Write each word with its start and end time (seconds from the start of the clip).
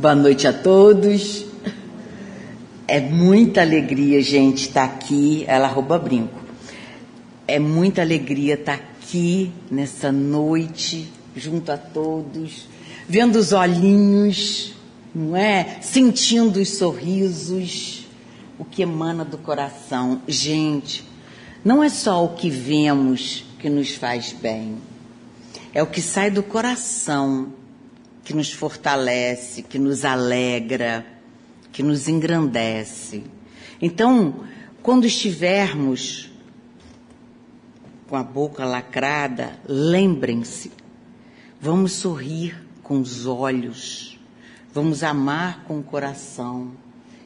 Boa 0.00 0.14
noite 0.14 0.46
a 0.46 0.52
todos. 0.54 1.44
É 2.88 3.00
muita 3.00 3.60
alegria, 3.60 4.22
gente, 4.22 4.68
estar 4.68 4.88
tá 4.88 4.94
aqui. 4.94 5.44
Ela 5.46 5.68
rouba 5.68 5.98
brinco. 5.98 6.40
É 7.46 7.58
muita 7.58 8.00
alegria 8.00 8.54
estar 8.54 8.78
tá 8.78 8.82
aqui 8.82 9.52
nessa 9.70 10.10
noite, 10.10 11.12
junto 11.36 11.70
a 11.70 11.76
todos, 11.76 12.66
vendo 13.06 13.36
os 13.36 13.52
olhinhos, 13.52 14.72
não 15.14 15.36
é? 15.36 15.76
Sentindo 15.82 16.60
os 16.60 16.78
sorrisos, 16.78 18.06
o 18.58 18.64
que 18.64 18.80
emana 18.80 19.22
do 19.22 19.36
coração. 19.36 20.22
Gente, 20.26 21.04
não 21.62 21.84
é 21.84 21.90
só 21.90 22.24
o 22.24 22.30
que 22.36 22.48
vemos 22.48 23.44
que 23.58 23.68
nos 23.68 23.94
faz 23.94 24.32
bem, 24.32 24.78
é 25.74 25.82
o 25.82 25.86
que 25.86 26.00
sai 26.00 26.30
do 26.30 26.42
coração 26.42 27.59
que 28.30 28.36
nos 28.36 28.52
fortalece, 28.52 29.60
que 29.60 29.76
nos 29.76 30.04
alegra, 30.04 31.04
que 31.72 31.82
nos 31.82 32.06
engrandece. 32.06 33.24
Então, 33.82 34.44
quando 34.84 35.04
estivermos 35.04 36.30
com 38.06 38.14
a 38.14 38.22
boca 38.22 38.64
lacrada, 38.64 39.58
lembrem-se, 39.66 40.70
vamos 41.60 41.90
sorrir 41.90 42.56
com 42.84 43.00
os 43.00 43.26
olhos, 43.26 44.16
vamos 44.72 45.02
amar 45.02 45.64
com 45.64 45.80
o 45.80 45.82
coração 45.82 46.70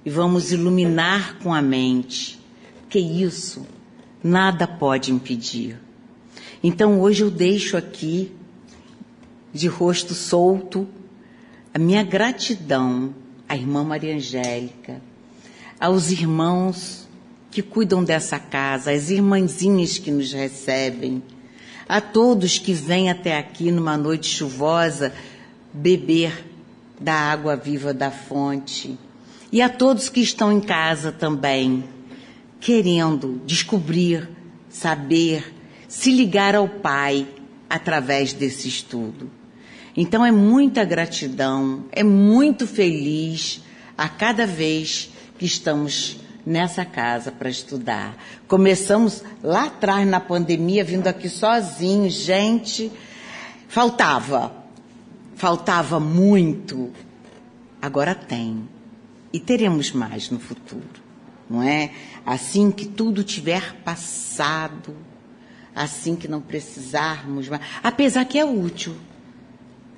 e 0.07 0.09
vamos 0.09 0.53
iluminar 0.53 1.37
com 1.41 1.53
a 1.53 1.61
mente, 1.61 2.41
porque 2.81 2.99
isso 2.99 3.67
nada 4.23 4.67
pode 4.67 5.13
impedir. 5.13 5.79
Então 6.63 6.99
hoje 6.99 7.25
eu 7.25 7.31
deixo 7.31 7.77
aqui 7.77 8.33
de 9.55 9.69
rosto 9.69 10.15
solto, 10.15 10.87
a 11.73 11.79
minha 11.79 12.03
gratidão 12.03 13.15
à 13.49 13.57
irmã 13.57 13.85
Maria 13.85 14.17
Angélica, 14.17 15.01
aos 15.79 16.11
irmãos 16.11 17.09
que 17.53 17.63
cuidam 17.63 18.03
dessa 18.03 18.37
casa, 18.37 18.91
às 18.91 19.11
irmãzinhas 19.11 19.97
que 19.97 20.11
nos 20.11 20.33
recebem, 20.33 21.23
a 21.89 22.01
todos 22.01 22.59
que 22.59 22.73
vêm 22.73 23.09
até 23.11 23.39
aqui 23.39 23.71
numa 23.71 23.97
noite 23.97 24.27
chuvosa 24.27 25.15
beber 25.73 26.45
da 27.01 27.15
água 27.15 27.55
viva 27.55 27.95
da 27.95 28.11
fonte, 28.11 28.99
e 29.53 29.63
a 29.63 29.69
todos 29.69 30.09
que 30.09 30.21
estão 30.21 30.51
em 30.51 30.61
casa 30.61 31.13
também, 31.13 31.85
querendo 32.59 33.41
descobrir, 33.47 34.29
saber, 34.69 35.55
se 35.87 36.11
ligar 36.11 36.57
ao 36.57 36.69
Pai 36.69 37.25
através 37.71 38.33
desse 38.33 38.67
estudo. 38.67 39.31
Então 39.97 40.25
é 40.25 40.33
muita 40.33 40.85
gratidão, 40.85 41.85
é 41.93 42.03
muito 42.03 42.67
feliz 42.67 43.63
a 43.97 44.09
cada 44.09 44.45
vez 44.45 45.11
que 45.39 45.47
estamos 45.47 46.19
nessa 46.45 46.85
casa 46.85 47.31
para 47.31 47.49
estudar. 47.49 48.17
Começamos 48.49 49.23
lá 49.43 49.67
atrás 49.67 50.07
na 50.07 50.19
pandemia, 50.19 50.85
vindo 50.85 51.07
aqui 51.07 51.29
sozinhos, 51.29 52.13
gente, 52.15 52.91
faltava, 53.69 54.53
faltava 55.37 56.01
muito. 56.01 56.93
Agora 57.81 58.17
tem. 58.17 58.69
E 59.33 59.39
teremos 59.39 59.93
mais 59.93 60.29
no 60.29 60.41
futuro, 60.41 61.03
não 61.49 61.63
é? 61.63 61.91
Assim 62.27 62.71
que 62.71 62.85
tudo 62.85 63.23
tiver 63.23 63.75
passado, 63.85 64.97
assim 65.75 66.17
que 66.17 66.27
não 66.27 66.41
precisarmos 66.41 67.49
mais. 67.49 67.63
Apesar 67.83 68.25
que 68.25 68.39
é 68.39 68.45
útil 68.45 68.95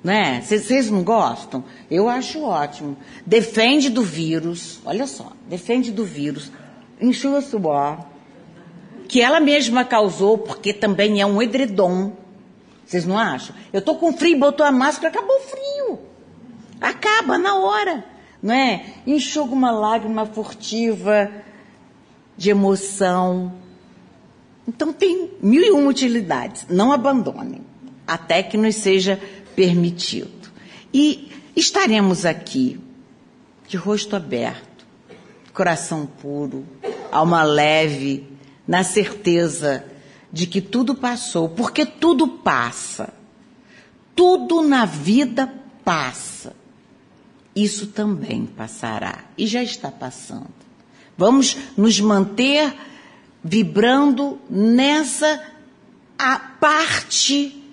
né? 0.07 0.41
Vocês 0.41 0.89
não 0.89 1.03
gostam? 1.03 1.65
Eu 1.91 2.07
acho 2.07 2.41
ótimo. 2.41 2.95
Defende 3.25 3.89
do 3.89 4.01
vírus, 4.01 4.79
olha 4.85 5.05
só, 5.05 5.33
defende 5.49 5.91
do 5.91 6.05
vírus, 6.05 6.49
enxuga 7.01 7.41
suor, 7.41 8.05
que 9.09 9.21
ela 9.21 9.41
mesma 9.41 9.83
causou, 9.83 10.37
porque 10.37 10.71
também 10.71 11.19
é 11.19 11.25
um 11.25 11.41
edredom. 11.41 12.13
Vocês 12.85 13.05
não 13.05 13.17
acham? 13.17 13.53
Eu 13.73 13.81
tô 13.81 13.95
com 13.95 14.13
frio, 14.13 14.39
botou 14.39 14.65
a 14.65 14.71
máscara, 14.71 15.09
acabou 15.09 15.35
o 15.35 15.41
frio. 15.41 15.99
Acaba 16.79 17.37
na 17.37 17.55
hora, 17.55 18.05
não 18.41 18.55
é? 18.55 18.85
Enxuga 19.05 19.51
uma 19.51 19.71
lágrima 19.71 20.25
furtiva 20.25 21.29
de 22.37 22.49
emoção. 22.49 23.51
Então 24.65 24.93
tem 24.93 25.31
mil 25.41 25.61
e 25.61 25.71
uma 25.71 25.89
utilidades. 25.89 26.65
Não 26.69 26.93
abandonem, 26.93 27.61
até 28.07 28.41
que 28.41 28.55
nos 28.55 28.75
seja 28.75 29.19
permitido. 29.57 30.51
E 30.93 31.31
estaremos 31.55 32.27
aqui 32.27 32.79
de 33.67 33.75
rosto 33.75 34.15
aberto, 34.15 34.85
coração 35.51 36.05
puro, 36.05 36.63
alma 37.11 37.41
leve, 37.41 38.23
na 38.67 38.83
certeza 38.83 39.83
de 40.31 40.45
que 40.45 40.61
tudo 40.61 40.93
passou, 40.93 41.49
porque 41.49 41.87
tudo 41.87 42.27
passa. 42.27 43.11
Tudo 44.15 44.61
na 44.61 44.85
vida 44.85 45.51
passa. 45.83 46.55
Isso 47.55 47.87
também 47.87 48.45
passará 48.45 49.25
e 49.35 49.47
já 49.47 49.63
está 49.63 49.89
passando. 49.89 50.53
Vamos 51.17 51.57
nos 51.75 51.99
manter 51.99 52.75
vibrando 53.43 54.39
nessa 54.47 55.41
a 56.19 56.37
parte 56.37 57.66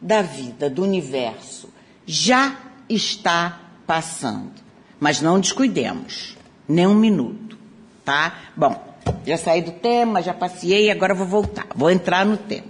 da 0.00 0.22
vida, 0.22 0.70
do 0.70 0.82
universo, 0.82 1.68
já 2.06 2.56
está 2.88 3.60
passando. 3.86 4.52
Mas 4.98 5.20
não 5.20 5.40
descuidemos, 5.40 6.36
nem 6.68 6.86
um 6.86 6.94
minuto, 6.94 7.58
tá? 8.04 8.34
Bom, 8.56 8.90
já 9.26 9.36
saí 9.36 9.62
do 9.62 9.72
tema, 9.72 10.22
já 10.22 10.34
passei, 10.34 10.90
agora 10.90 11.14
vou 11.14 11.26
voltar, 11.26 11.66
vou 11.74 11.90
entrar 11.90 12.24
no 12.24 12.36
tema. 12.36 12.68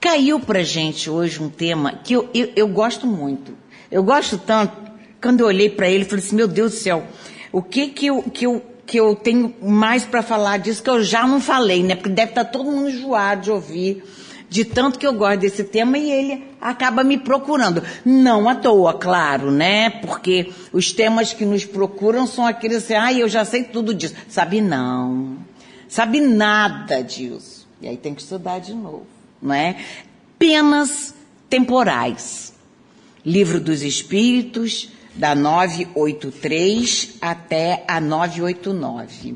Caiu 0.00 0.38
pra 0.38 0.62
gente 0.62 1.08
hoje 1.08 1.42
um 1.42 1.48
tema 1.48 2.00
que 2.04 2.12
eu, 2.14 2.28
eu, 2.34 2.52
eu 2.54 2.68
gosto 2.68 3.06
muito. 3.06 3.56
Eu 3.90 4.02
gosto 4.02 4.36
tanto, 4.36 4.76
quando 5.22 5.40
eu 5.40 5.46
olhei 5.46 5.70
para 5.70 5.88
ele, 5.88 6.04
falei 6.04 6.24
assim, 6.24 6.36
meu 6.36 6.48
Deus 6.48 6.72
do 6.72 6.78
céu, 6.78 7.04
o 7.52 7.62
que 7.62 7.88
que 7.88 8.06
eu, 8.06 8.22
que 8.22 8.44
eu, 8.44 8.62
que 8.84 8.98
eu 8.98 9.14
tenho 9.14 9.54
mais 9.62 10.04
para 10.04 10.22
falar 10.22 10.58
disso 10.58 10.82
que 10.82 10.90
eu 10.90 11.02
já 11.02 11.26
não 11.26 11.40
falei, 11.40 11.82
né? 11.82 11.94
Porque 11.94 12.10
deve 12.10 12.32
estar 12.32 12.44
tá 12.44 12.50
todo 12.50 12.70
mundo 12.70 12.90
enjoado 12.90 13.42
de 13.42 13.50
ouvir 13.50 14.04
de 14.54 14.64
tanto 14.64 15.00
que 15.00 15.06
eu 15.06 15.12
gosto 15.12 15.40
desse 15.40 15.64
tema 15.64 15.98
e 15.98 16.12
ele 16.12 16.44
acaba 16.60 17.02
me 17.02 17.18
procurando. 17.18 17.82
Não 18.04 18.48
à 18.48 18.54
toa, 18.54 18.94
claro, 18.94 19.50
né? 19.50 19.90
Porque 19.90 20.52
os 20.72 20.92
temas 20.92 21.32
que 21.32 21.44
nos 21.44 21.64
procuram 21.64 22.24
são 22.24 22.46
aqueles 22.46 22.84
assim, 22.84 22.94
ah, 22.94 23.12
eu 23.12 23.28
já 23.28 23.44
sei 23.44 23.64
tudo 23.64 23.92
disso. 23.92 24.14
Sabe 24.28 24.60
não. 24.60 25.38
Sabe 25.88 26.20
nada 26.20 27.02
disso. 27.02 27.66
E 27.82 27.88
aí 27.88 27.96
tem 27.96 28.14
que 28.14 28.22
estudar 28.22 28.60
de 28.60 28.72
novo, 28.72 29.08
não 29.42 29.52
é? 29.52 29.76
Penas 30.38 31.12
temporais. 31.50 32.54
Livro 33.26 33.58
dos 33.58 33.82
Espíritos, 33.82 34.88
da 35.16 35.34
983 35.34 37.16
até 37.20 37.82
a 37.88 38.00
989. 38.00 39.34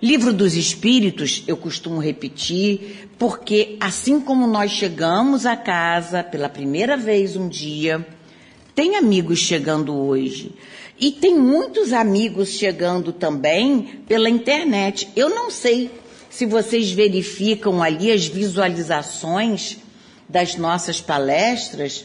Livro 0.00 0.32
dos 0.32 0.54
Espíritos, 0.54 1.42
eu 1.48 1.56
costumo 1.56 2.00
repetir, 2.00 3.08
porque 3.18 3.76
assim 3.80 4.20
como 4.20 4.46
nós 4.46 4.70
chegamos 4.70 5.44
a 5.44 5.56
casa 5.56 6.22
pela 6.22 6.48
primeira 6.48 6.96
vez 6.96 7.34
um 7.34 7.48
dia, 7.48 8.06
tem 8.76 8.94
amigos 8.94 9.40
chegando 9.40 9.92
hoje. 9.92 10.52
E 11.00 11.10
tem 11.10 11.36
muitos 11.36 11.92
amigos 11.92 12.50
chegando 12.50 13.12
também 13.12 14.02
pela 14.06 14.30
internet. 14.30 15.08
Eu 15.16 15.30
não 15.30 15.50
sei 15.50 15.90
se 16.30 16.46
vocês 16.46 16.92
verificam 16.92 17.82
ali 17.82 18.12
as 18.12 18.24
visualizações 18.24 19.78
das 20.28 20.54
nossas 20.54 21.00
palestras, 21.00 22.04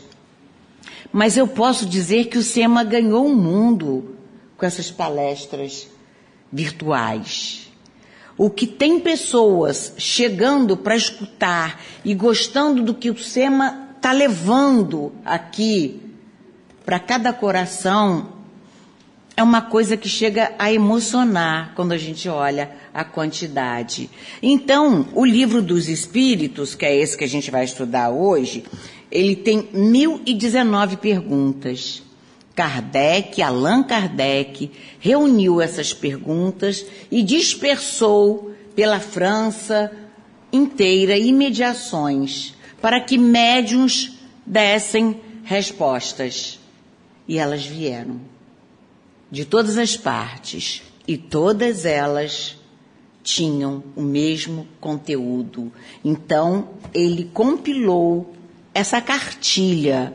mas 1.11 1.37
eu 1.37 1.47
posso 1.47 1.85
dizer 1.85 2.25
que 2.25 2.39
o 2.39 2.43
SEMA 2.43 2.83
ganhou 2.83 3.23
o 3.23 3.29
um 3.29 3.35
mundo 3.35 4.15
com 4.57 4.65
essas 4.65 4.89
palestras 4.89 5.87
virtuais. 6.51 7.71
O 8.37 8.49
que 8.49 8.65
tem 8.65 8.99
pessoas 8.99 9.93
chegando 9.97 10.75
para 10.75 10.95
escutar 10.95 11.81
e 12.03 12.13
gostando 12.15 12.81
do 12.81 12.93
que 12.93 13.09
o 13.09 13.17
SEMA 13.17 13.89
está 13.95 14.11
levando 14.11 15.13
aqui 15.23 16.01
para 16.85 16.99
cada 16.99 17.31
coração 17.31 18.33
é 19.35 19.41
uma 19.41 19.61
coisa 19.61 19.97
que 19.97 20.07
chega 20.07 20.53
a 20.59 20.71
emocionar 20.71 21.73
quando 21.75 21.91
a 21.91 21.97
gente 21.97 22.29
olha 22.29 22.71
a 22.93 23.03
quantidade. 23.03 24.09
Então, 24.41 25.07
o 25.13 25.25
livro 25.25 25.61
dos 25.61 25.89
Espíritos, 25.89 26.75
que 26.75 26.85
é 26.85 26.95
esse 26.95 27.17
que 27.17 27.23
a 27.23 27.29
gente 27.29 27.49
vai 27.49 27.63
estudar 27.63 28.11
hoje, 28.11 28.63
ele 29.09 29.35
tem 29.35 29.69
1019 29.73 30.97
perguntas. 30.97 32.02
Kardec, 32.55 33.41
Allan 33.41 33.83
Kardec, 33.83 34.71
reuniu 34.99 35.59
essas 35.61 35.93
perguntas 35.93 36.85
e 37.11 37.23
dispersou 37.23 38.53
pela 38.75 38.99
França 38.99 39.91
inteira 40.51 41.17
imediações 41.17 42.53
para 42.81 42.99
que 42.99 43.17
médiums 43.17 44.13
dessem 44.45 45.19
respostas. 45.43 46.59
E 47.27 47.37
elas 47.37 47.65
vieram. 47.65 48.19
de 49.33 49.45
todas 49.45 49.79
as 49.79 49.97
partes 49.97 50.83
e 51.07 51.17
todas 51.17 51.85
elas 51.85 52.55
tinham 53.23 53.83
o 53.95 54.01
mesmo 54.03 54.67
conteúdo. 54.79 55.73
Então, 56.05 56.69
ele 56.93 57.31
compilou 57.33 58.31
essa 58.75 59.01
cartilha 59.01 60.13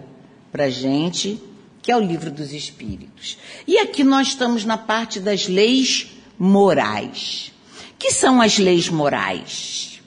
para 0.53 0.71
gente, 0.71 1.43
que 1.89 1.93
é 1.93 1.97
o 1.97 2.01
livro 2.01 2.31
dos 2.31 2.53
Espíritos. 2.53 3.39
E 3.67 3.79
aqui 3.79 4.05
nós 4.05 4.29
estamos 4.29 4.63
na 4.63 4.77
parte 4.77 5.19
das 5.19 5.49
leis 5.49 6.09
morais. 6.39 7.51
Que 7.99 8.13
são 8.13 8.43
as 8.43 8.59
leis 8.59 8.91
morais? 8.91 10.03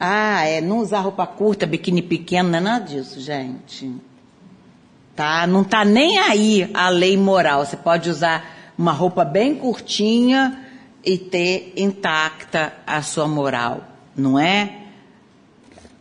Ah, 0.00 0.46
é 0.46 0.62
não 0.62 0.78
usar 0.78 1.00
roupa 1.00 1.26
curta, 1.26 1.66
biquíni 1.66 2.00
pequeno, 2.00 2.48
não 2.48 2.56
é 2.56 2.60
nada 2.62 2.86
disso, 2.86 3.20
gente. 3.20 3.94
Tá? 5.14 5.46
Não 5.46 5.62
tá 5.62 5.84
nem 5.84 6.16
aí 6.16 6.70
a 6.72 6.88
lei 6.88 7.14
moral. 7.18 7.66
Você 7.66 7.76
pode 7.76 8.08
usar 8.08 8.72
uma 8.78 8.92
roupa 8.92 9.26
bem 9.26 9.54
curtinha 9.54 10.66
e 11.04 11.18
ter 11.18 11.74
intacta 11.76 12.72
a 12.86 13.02
sua 13.02 13.28
moral, 13.28 13.86
não 14.16 14.38
é? 14.38 14.77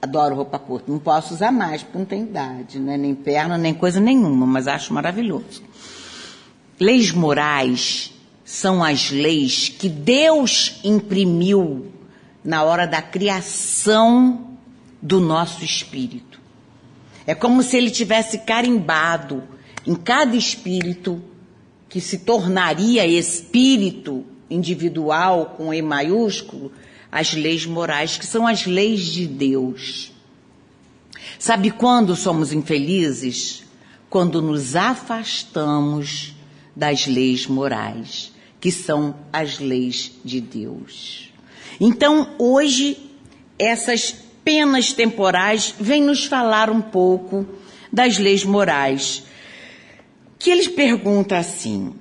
Adoro 0.01 0.35
roupa 0.35 0.59
curta. 0.59 0.91
Não 0.91 0.99
posso 0.99 1.33
usar 1.33 1.51
mais, 1.51 1.81
porque 1.81 1.97
não 1.97 2.05
tem 2.05 2.23
idade, 2.23 2.79
né? 2.79 2.97
nem 2.97 3.15
perna, 3.15 3.57
nem 3.57 3.73
coisa 3.73 3.99
nenhuma, 3.99 4.45
mas 4.45 4.67
acho 4.67 4.93
maravilhoso. 4.93 5.63
Leis 6.79 7.11
morais 7.11 8.13
são 8.45 8.83
as 8.83 9.11
leis 9.11 9.69
que 9.69 9.89
Deus 9.89 10.79
imprimiu 10.83 11.91
na 12.43 12.63
hora 12.63 12.85
da 12.85 13.01
criação 13.01 14.57
do 15.01 15.19
nosso 15.19 15.65
espírito. 15.65 16.39
É 17.25 17.35
como 17.35 17.61
se 17.61 17.75
ele 17.75 17.91
tivesse 17.91 18.39
carimbado 18.39 19.43
em 19.85 19.95
cada 19.95 20.35
espírito 20.35 21.21
que 21.89 21.99
se 21.99 22.19
tornaria 22.19 23.05
espírito 23.05 24.23
individual 24.49 25.55
com 25.57 25.73
E 25.73 25.81
maiúsculo, 25.81 26.71
as 27.11 27.33
leis 27.33 27.65
morais, 27.65 28.17
que 28.17 28.25
são 28.25 28.45
as 28.45 28.65
leis 28.65 29.05
de 29.05 29.25
Deus. 29.25 30.11
Sabe 31.39 31.71
quando 31.71 32.15
somos 32.15 32.51
infelizes? 32.51 33.63
Quando 34.09 34.41
nos 34.41 34.75
afastamos 34.75 36.33
das 36.75 37.07
leis 37.07 37.47
morais, 37.47 38.31
que 38.59 38.71
são 38.71 39.15
as 39.31 39.59
leis 39.59 40.11
de 40.23 40.39
Deus. 40.39 41.31
Então, 41.79 42.35
hoje, 42.39 42.97
essas 43.59 44.15
penas 44.43 44.93
temporais 44.93 45.73
vêm 45.79 46.01
nos 46.01 46.25
falar 46.25 46.69
um 46.69 46.81
pouco 46.81 47.45
das 47.91 48.17
leis 48.17 48.43
morais. 48.43 49.23
Que 50.39 50.49
eles 50.49 50.67
perguntam 50.67 51.37
assim: 51.37 51.93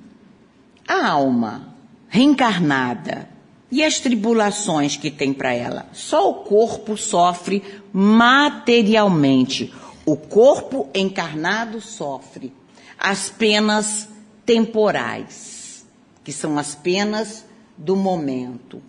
a 0.87 1.07
alma 1.07 1.75
reencarnada 2.07 3.36
e 3.71 3.83
as 3.83 3.99
tribulações 3.99 4.95
que 4.95 5.11
tem 5.11 5.33
para 5.33 5.53
ela? 5.53 5.85
Só 5.91 6.29
o 6.29 6.35
corpo 6.35 6.95
sofre 6.95 7.63
materialmente. 7.91 9.73
O 10.05 10.15
corpo 10.15 10.89
encarnado 10.95 11.81
sofre 11.81 12.53
as 12.97 13.29
penas 13.29 14.07
temporais, 14.45 15.85
que 16.23 16.31
são 16.31 16.57
as 16.57 16.73
penas 16.75 17.45
do 17.77 17.95
momento. 17.95 18.81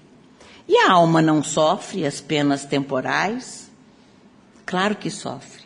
E 0.68 0.76
a 0.76 0.92
alma 0.92 1.20
não 1.20 1.42
sofre 1.42 2.06
as 2.06 2.20
penas 2.20 2.64
temporais? 2.64 3.68
Claro 4.64 4.94
que 4.94 5.10
sofre. 5.10 5.62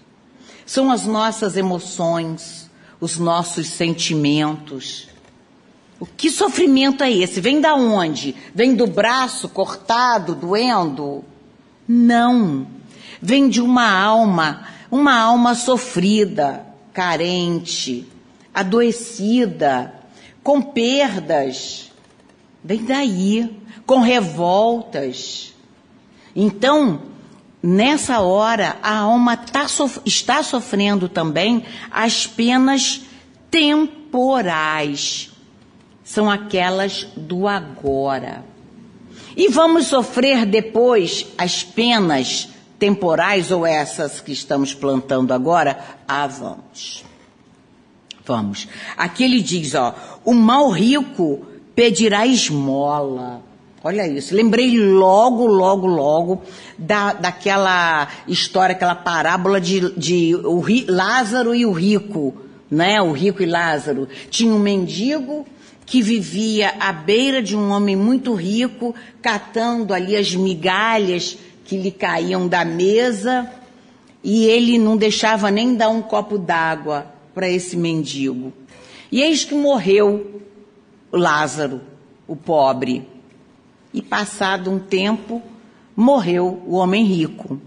São 0.65 0.91
as 0.91 1.05
nossas 1.05 1.57
emoções, 1.57 2.71
os 2.99 3.19
nossos 3.19 3.67
sentimentos, 3.67 5.09
o 6.03 6.07
que 6.17 6.33
sofrimento 6.33 7.05
é 7.05 7.13
esse? 7.13 7.41
Vem 7.41 7.61
da 7.61 7.77
onde? 7.77 8.35
Vem 8.53 8.75
do 8.75 8.89
braço 8.89 9.49
cortado, 9.49 10.35
doendo? 10.35 11.25
Não. 11.87 12.67
Vem 13.21 13.49
de 13.49 13.63
uma 13.63 13.89
alma, 13.89 14.67
uma 14.91 15.17
alma 15.17 15.55
sofrida, 15.55 16.67
carente, 16.93 18.05
adoecida, 18.53 19.95
com 20.43 20.61
perdas. 20.61 21.93
Vem 22.65 22.85
daí, 22.85 23.57
com 23.87 24.01
revoltas. 24.01 25.55
Então, 26.35 27.03
nessa 27.63 28.19
hora, 28.19 28.77
a 28.83 28.97
alma 28.97 29.37
tá 29.37 29.67
está 30.05 30.43
sofrendo 30.43 31.09
também 31.09 31.65
as 31.93 32.27
penas 32.27 33.03
temporais 33.49 35.32
são 36.05 36.31
aquelas 36.31 37.07
do 37.17 37.47
agora. 37.47 38.45
E 39.37 39.49
vamos 39.49 39.87
sofrer 39.87 40.45
depois 40.45 41.27
as 41.39 41.63
penas 41.63 42.49
temporais 42.79 43.51
ou 43.51 43.65
essas 43.65 44.21
que 44.21 44.33
estamos 44.33 44.75
plantando 44.75 45.33
agora? 45.33 45.79
Ah, 46.07 46.27
vamos. 46.27 47.05
Vamos. 48.25 48.69
Aqui 48.97 49.25
ele 49.25 49.41
diz, 49.41 49.75
ó, 49.75 49.95
o 50.25 50.33
mal 50.33 50.71
rico 50.71 51.47
pedirá 51.75 52.27
esmola. 52.27 53.43
Olha 53.85 54.07
isso. 54.07 54.35
Lembrei 54.35 54.79
logo, 54.79 55.47
logo, 55.47 55.87
logo 55.87 56.43
da, 56.79 57.13
daquela 57.13 58.07
história, 58.29 58.75
aquela 58.75 58.95
parábola 58.95 59.61
de, 59.61 59.93
de 59.99 60.37
o, 60.37 60.63
Lázaro 60.89 61.55
e 61.55 61.67
o 61.67 61.73
rico, 61.73 62.35
né? 62.71 63.03
O 63.03 63.13
rico 63.13 63.43
e 63.43 63.47
Lázaro. 63.47 64.09
Tinha 64.31 64.53
um 64.53 64.59
mendigo 64.59 65.45
que 65.85 66.01
vivia 66.01 66.75
à 66.79 66.93
beira 66.93 67.43
de 67.43 67.57
um 67.57 67.71
homem 67.71 67.97
muito 67.97 68.35
rico, 68.35 68.95
catando 69.21 69.93
ali 69.93 70.17
as 70.17 70.35
migalhas 70.35 71.37
que 71.65 71.77
lhe 71.77 71.91
caíam 71.91 72.47
da 72.47 72.65
mesa, 72.65 73.51
e 74.23 74.45
ele 74.45 74.79
não 74.79 74.97
deixava 74.97 75.51
nem 75.51 75.75
dar 75.75 75.89
um 75.89 76.03
copo 76.03 76.39
d'água 76.39 77.07
para 77.35 77.49
esse 77.49 77.77
mendigo. 77.77 78.53
E 79.11 79.21
eis 79.21 79.45
que 79.45 79.55
morreu 79.55 80.41
Lázaro, 81.13 81.81
o 82.27 82.35
pobre. 82.35 83.07
E 83.93 84.01
passado 84.01 84.71
um 84.71 84.79
tempo, 84.79 85.43
morreu 85.95 86.63
o 86.67 86.77
homem 86.77 87.05
rico. 87.05 87.61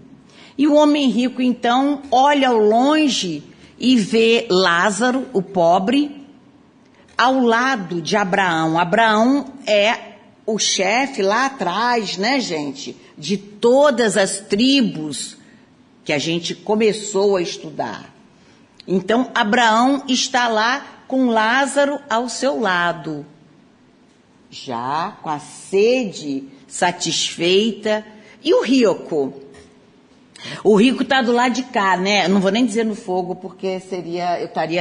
E 0.58 0.66
o 0.66 0.74
homem 0.74 1.08
rico 1.08 1.40
então 1.40 2.02
olha 2.10 2.48
ao 2.48 2.58
longe 2.58 3.42
e 3.78 3.96
vê 3.96 4.46
Lázaro, 4.50 5.26
o 5.32 5.42
pobre, 5.42 6.25
ao 7.16 7.40
lado 7.40 8.00
de 8.00 8.16
Abraão. 8.16 8.78
Abraão 8.78 9.52
é 9.66 10.14
o 10.44 10.58
chefe 10.58 11.22
lá 11.22 11.46
atrás, 11.46 12.16
né, 12.16 12.38
gente, 12.40 12.96
de 13.16 13.36
todas 13.36 14.16
as 14.16 14.38
tribos 14.38 15.36
que 16.04 16.12
a 16.12 16.18
gente 16.18 16.54
começou 16.54 17.36
a 17.36 17.42
estudar. 17.42 18.14
Então, 18.86 19.30
Abraão 19.34 20.04
está 20.06 20.46
lá 20.46 21.02
com 21.08 21.26
Lázaro 21.26 21.98
ao 22.08 22.28
seu 22.28 22.60
lado, 22.60 23.26
já 24.48 25.16
com 25.22 25.28
a 25.28 25.40
sede 25.40 26.44
satisfeita. 26.68 28.06
E 28.44 28.54
o 28.54 28.62
rico? 28.62 29.34
O 30.62 30.76
rico 30.76 31.02
está 31.02 31.22
do 31.22 31.32
lado 31.32 31.54
de 31.54 31.62
cá, 31.64 31.96
né? 31.96 32.28
Não 32.28 32.40
vou 32.40 32.50
nem 32.50 32.64
dizer 32.64 32.84
no 32.84 32.94
fogo, 32.94 33.34
porque 33.34 33.80
seria, 33.80 34.40
eu 34.40 34.46
estaria 34.46 34.80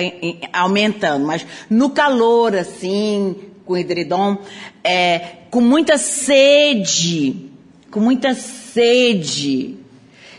aumentando, 0.53 1.25
mas 1.25 1.45
no 1.69 1.89
calor, 1.89 2.55
assim, 2.55 3.35
com 3.65 3.77
edredom, 3.77 4.37
é, 4.83 5.19
com 5.49 5.61
muita 5.61 5.97
sede, 5.97 7.49
com 7.89 7.99
muita 7.99 8.33
sede. 8.33 9.77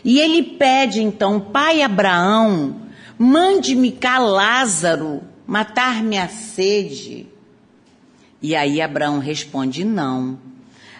E 0.03 0.19
ele 0.19 0.43
pede 0.43 1.01
então, 1.01 1.39
pai 1.39 1.81
Abraão, 1.81 2.81
mande-me 3.17 3.91
cá 3.91 4.19
Lázaro, 4.19 5.21
matar-me 5.45 6.17
a 6.17 6.27
sede. 6.27 7.27
E 8.41 8.55
aí 8.55 8.81
Abraão 8.81 9.19
responde, 9.19 9.83
não. 9.83 10.46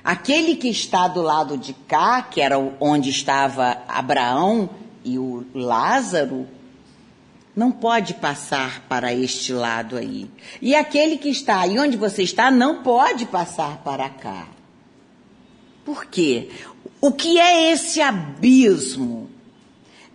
Aquele 0.07 0.55
que 0.55 0.69
está 0.69 1.05
do 1.09 1.21
lado 1.21 1.57
de 1.57 1.73
cá, 1.73 2.21
que 2.21 2.39
era 2.39 2.57
onde 2.79 3.09
estava 3.09 3.83
Abraão 3.89 4.69
e 5.03 5.19
o 5.19 5.45
Lázaro, 5.53 6.47
não 7.53 7.73
pode 7.73 8.13
passar 8.13 8.85
para 8.87 9.13
este 9.13 9.51
lado 9.51 9.97
aí. 9.97 10.31
E 10.61 10.73
aquele 10.73 11.17
que 11.17 11.27
está 11.27 11.59
aí 11.59 11.77
onde 11.77 11.97
você 11.97 12.23
está 12.23 12.49
não 12.49 12.83
pode 12.83 13.25
passar 13.25 13.79
para 13.79 14.07
cá. 14.07 14.47
Por 15.83 16.05
quê? 16.05 16.51
O 17.01 17.11
que 17.11 17.37
é 17.37 17.73
esse 17.73 18.01
abismo? 18.01 19.29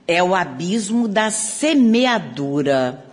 É 0.09 0.23
o 0.23 0.35
abismo 0.35 1.07
da 1.07 1.31
semeadura. 1.31 3.05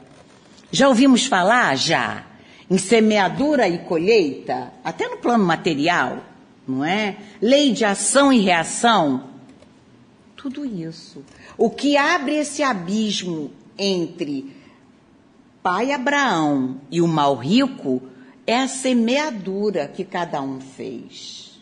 Já 0.71 0.87
ouvimos 0.87 1.25
falar? 1.25 1.75
Já. 1.75 2.23
Em 2.71 2.77
semeadura 2.77 3.67
e 3.67 3.79
colheita? 3.79 4.71
Até 4.81 5.09
no 5.09 5.17
plano 5.17 5.43
material 5.43 6.29
não 6.69 6.85
é? 6.85 7.17
Lei 7.41 7.71
de 7.71 7.83
ação 7.83 8.31
e 8.31 8.39
reação. 8.39 9.23
Tudo 10.35 10.65
isso. 10.65 11.23
O 11.57 11.69
que 11.69 11.97
abre 11.97 12.35
esse 12.35 12.63
abismo 12.63 13.51
entre 13.77 14.55
pai 15.61 15.91
Abraão 15.91 16.79
e 16.89 17.01
o 17.01 17.07
mal 17.07 17.35
rico 17.35 18.01
é 18.45 18.57
a 18.57 18.67
semeadura 18.67 19.87
que 19.87 20.03
cada 20.03 20.41
um 20.41 20.61
fez. 20.61 21.61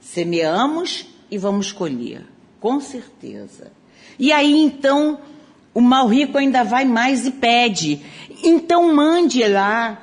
Semeamos 0.00 1.06
e 1.30 1.36
vamos 1.36 1.72
colher, 1.72 2.24
com 2.60 2.80
certeza. 2.80 3.72
E 4.18 4.32
aí 4.32 4.58
então 4.62 5.20
o 5.74 5.80
mal 5.80 6.08
rico 6.08 6.38
ainda 6.38 6.64
vai 6.64 6.84
mais 6.84 7.26
e 7.26 7.30
pede: 7.30 8.00
então 8.42 8.94
mande 8.94 9.46
lá 9.46 10.02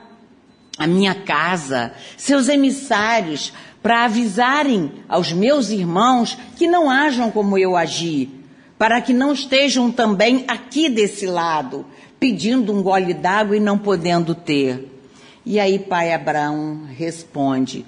a 0.77 0.86
minha 0.86 1.15
casa, 1.15 1.94
seus 2.17 2.50
emissários, 2.50 3.53
para 3.85 4.05
avisarem 4.05 4.91
aos 5.07 5.31
meus 5.31 5.69
irmãos 5.69 6.35
que 6.57 6.65
não 6.65 6.89
hajam 6.89 7.29
como 7.29 7.55
eu 7.55 7.77
agi, 7.77 8.27
para 8.79 8.99
que 8.99 9.13
não 9.13 9.31
estejam 9.31 9.91
também 9.91 10.43
aqui 10.47 10.89
desse 10.89 11.27
lado, 11.27 11.85
pedindo 12.19 12.73
um 12.73 12.81
gole 12.81 13.13
d'água 13.13 13.55
e 13.55 13.59
não 13.59 13.77
podendo 13.77 14.33
ter. 14.33 14.91
E 15.45 15.59
aí 15.59 15.77
pai 15.77 16.11
Abraão 16.11 16.85
responde: 16.97 17.85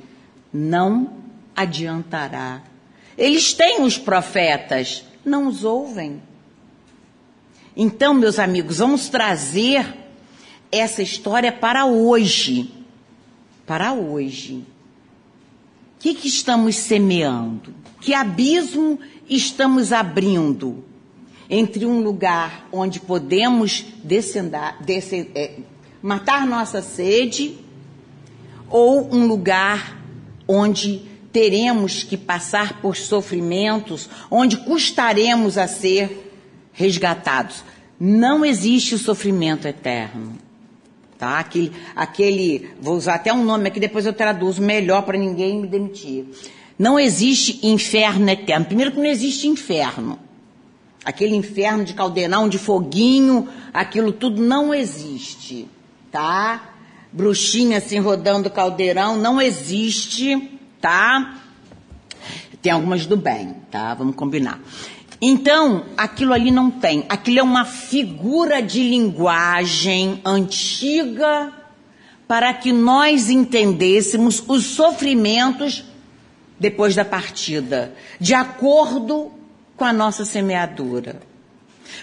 não 0.54 1.14
adiantará. 1.56 2.62
Eles 3.18 3.54
têm 3.54 3.82
os 3.82 3.98
profetas, 3.98 5.04
não 5.26 5.48
os 5.48 5.64
ouvem. 5.64 6.22
Então, 7.76 8.14
meus 8.14 8.38
amigos, 8.38 8.78
vamos 8.78 9.10
trazer 9.10 9.96
essa 10.72 11.02
história 11.02 11.52
para 11.52 11.88
hoje. 11.88 12.72
Para 13.66 13.94
hoje. 13.94 14.77
Que, 16.08 16.14
que 16.14 16.30
estamos 16.30 16.78
semeando? 16.78 17.74
Que 18.00 18.14
abismo 18.14 18.98
estamos 19.30 19.92
abrindo 19.92 20.86
entre 21.50 21.86
um 21.86 22.00
lugar 22.00 22.66
onde 22.72 23.02
podemos 23.02 23.84
descendar, 24.06 24.82
descend, 24.86 25.28
é, 25.36 25.58
matar 26.02 26.48
nossa 26.48 26.82
sede 26.82 27.58
ou 28.70 29.14
um 29.14 29.28
lugar 29.28 30.02
onde 30.48 31.02
teremos 31.34 32.04
que 32.04 32.16
passar 32.16 32.82
por 32.82 32.96
sofrimentos, 32.96 34.10
onde 34.32 34.56
custaremos 34.56 35.58
a 35.58 35.68
ser 35.68 36.32
resgatados. 36.72 37.66
Não 38.00 38.46
existe 38.46 38.98
sofrimento 38.98 39.68
eterno. 39.68 40.47
Tá? 41.18 41.40
Aquele, 41.40 41.72
aquele, 41.96 42.70
vou 42.80 42.96
usar 42.96 43.16
até 43.16 43.34
um 43.34 43.44
nome 43.44 43.68
aqui, 43.68 43.80
depois 43.80 44.06
eu 44.06 44.14
traduzo 44.14 44.62
melhor 44.62 45.02
para 45.02 45.18
ninguém 45.18 45.62
me 45.62 45.68
demitir. 45.68 46.26
Não 46.78 47.00
existe 47.00 47.66
inferno 47.66 48.30
eterno. 48.30 48.66
Primeiro 48.66 48.92
que 48.92 48.98
não 48.98 49.06
existe 49.06 49.48
inferno. 49.48 50.20
Aquele 51.04 51.36
inferno 51.36 51.84
de 51.84 51.94
caldeirão, 51.94 52.48
de 52.48 52.58
foguinho, 52.58 53.48
aquilo 53.74 54.12
tudo 54.12 54.42
não 54.42 54.74
existe, 54.74 55.68
tá? 56.12 56.74
Bruxinha 57.12 57.78
assim 57.78 58.00
rodando 58.00 58.50
caldeirão, 58.50 59.18
não 59.18 59.42
existe, 59.42 60.60
tá? 60.82 61.42
Tem 62.62 62.72
algumas 62.72 63.06
do 63.06 63.16
bem, 63.16 63.56
tá? 63.72 63.94
Vamos 63.94 64.16
combinar. 64.16 64.60
Então, 65.22 65.86
aquilo 65.98 66.34
ali 66.34 66.52
não 66.52 66.70
tem. 66.70 67.06
Aquilo 67.10 67.40
é 67.40 67.44
uma 67.44 67.66
figura 67.66 68.62
de 68.62 68.84
linguagem 68.84 70.22
antiga 70.24 71.52
para 72.28 72.54
que 72.54 72.72
nós 72.72 73.30
entendêssemos 73.30 74.44
os 74.48 74.66
sofrimentos 74.66 75.84
depois 76.60 76.96
da 76.96 77.06
partida, 77.06 77.94
de 78.20 78.34
acordo 78.34 79.32
com 79.76 79.86
a 79.86 79.94
nossa 79.94 80.26
semeadura. 80.26 81.22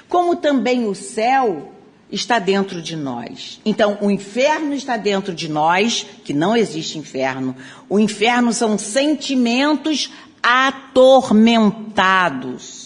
Como 0.09 0.37
também 0.37 0.87
o 0.87 0.95
céu 0.95 1.73
está 2.11 2.39
dentro 2.39 2.81
de 2.81 2.97
nós. 2.97 3.61
Então, 3.65 3.99
o 4.01 4.11
inferno 4.11 4.73
está 4.75 4.97
dentro 4.97 5.35
de 5.35 5.49
nós, 5.49 6.07
que 6.25 6.33
não 6.33 6.57
existe 6.57 6.99
inferno. 6.99 7.55
O 7.89 7.99
inferno 7.99 8.53
são 8.53 8.79
sentimentos 8.79 10.13
atormentados, 10.43 12.84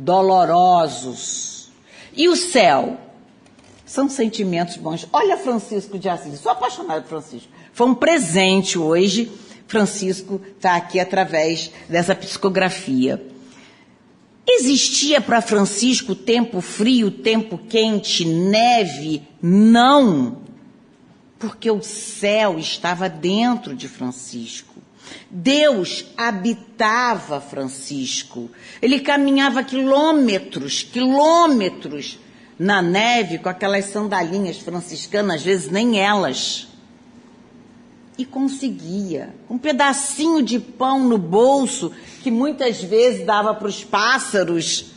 dolorosos. 0.00 1.70
E 2.16 2.28
o 2.28 2.34
céu? 2.34 2.98
São 3.84 4.08
sentimentos 4.08 4.76
bons. 4.76 5.06
Olha 5.12 5.36
Francisco 5.36 5.98
de 5.98 6.08
Assis, 6.08 6.40
sou 6.40 6.52
apaixonado 6.52 7.02
por 7.02 7.20
Francisco. 7.20 7.48
Foi 7.72 7.86
um 7.86 7.94
presente 7.94 8.78
hoje. 8.78 9.30
Francisco 9.66 10.40
está 10.56 10.76
aqui 10.76 10.98
através 10.98 11.70
dessa 11.88 12.14
psicografia. 12.14 13.24
Existia 14.46 15.20
para 15.20 15.42
Francisco 15.42 16.14
tempo 16.14 16.60
frio, 16.60 17.10
tempo 17.10 17.58
quente, 17.58 18.24
neve? 18.24 19.22
Não, 19.40 20.38
porque 21.38 21.70
o 21.70 21.82
céu 21.82 22.58
estava 22.58 23.08
dentro 23.08 23.76
de 23.76 23.86
Francisco. 23.86 24.69
Deus 25.30 26.04
habitava 26.16 27.40
Francisco. 27.40 28.50
Ele 28.80 29.00
caminhava 29.00 29.62
quilômetros, 29.62 30.82
quilômetros 30.82 32.18
na 32.58 32.82
neve 32.82 33.38
com 33.38 33.48
aquelas 33.48 33.86
sandalinhas 33.86 34.58
franciscanas, 34.58 35.36
às 35.36 35.42
vezes 35.42 35.70
nem 35.70 35.98
elas. 35.98 36.68
E 38.18 38.24
conseguia. 38.24 39.34
Um 39.48 39.56
pedacinho 39.56 40.42
de 40.42 40.58
pão 40.58 41.08
no 41.08 41.16
bolso, 41.16 41.90
que 42.22 42.30
muitas 42.30 42.82
vezes 42.82 43.24
dava 43.24 43.54
para 43.54 43.68
os 43.68 43.82
pássaros, 43.82 44.92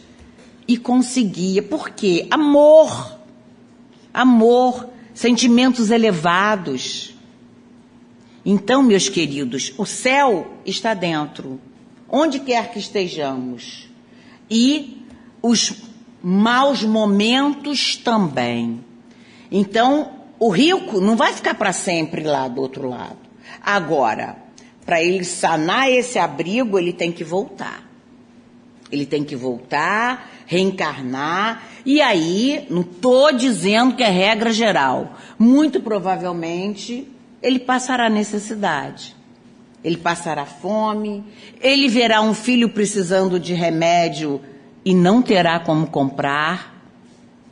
e 0.67 0.77
conseguia. 0.77 1.62
Por 1.63 1.89
quê? 1.89 2.27
Amor. 2.29 3.17
Amor, 4.13 4.89
sentimentos 5.13 5.89
elevados. 5.89 7.12
Então, 8.46 8.84
meus 8.84 9.08
queridos, 9.08 9.74
o 9.78 9.86
céu 9.86 10.58
está 10.66 10.94
dentro, 10.94 11.60
onde 12.10 12.40
quer 12.40 12.72
que 12.72 12.80
estejamos. 12.80 13.90
E 14.50 15.06
os 15.42 15.84
maus 16.22 16.84
momentos 16.84 17.96
também. 17.96 18.84
Então, 19.52 20.12
o 20.40 20.50
rico 20.50 21.00
não 21.00 21.16
vai 21.16 21.34
ficar 21.34 21.56
para 21.56 21.72
sempre 21.72 22.24
lá 22.24 22.48
do 22.48 22.62
outro 22.62 22.90
lado. 22.90 23.18
Agora, 23.62 24.36
para 24.86 25.02
ele 25.02 25.24
sanar 25.24 25.90
esse 25.90 26.20
abrigo, 26.20 26.78
ele 26.78 26.92
tem 26.92 27.12
que 27.12 27.24
voltar. 27.24 27.90
Ele 28.92 29.06
tem 29.06 29.24
que 29.24 29.36
voltar, 29.36 30.30
reencarnar, 30.46 31.64
e 31.86 32.02
aí, 32.02 32.66
não 32.70 32.82
estou 32.82 33.34
dizendo 33.34 33.96
que 33.96 34.04
é 34.04 34.10
regra 34.10 34.54
geral. 34.54 35.18
Muito 35.38 35.82
provavelmente 35.82 37.08
ele 37.44 37.60
passará 37.60 38.10
necessidade, 38.10 39.14
ele 39.84 39.98
passará 39.98 40.46
fome, 40.46 41.24
ele 41.60 41.90
verá 41.90 42.22
um 42.22 42.34
filho 42.34 42.70
precisando 42.70 43.38
de 43.38 43.54
remédio 43.54 44.40
e 44.86 44.94
não 44.94 45.22
terá 45.22 45.60
como 45.60 45.86
comprar, 45.88 46.74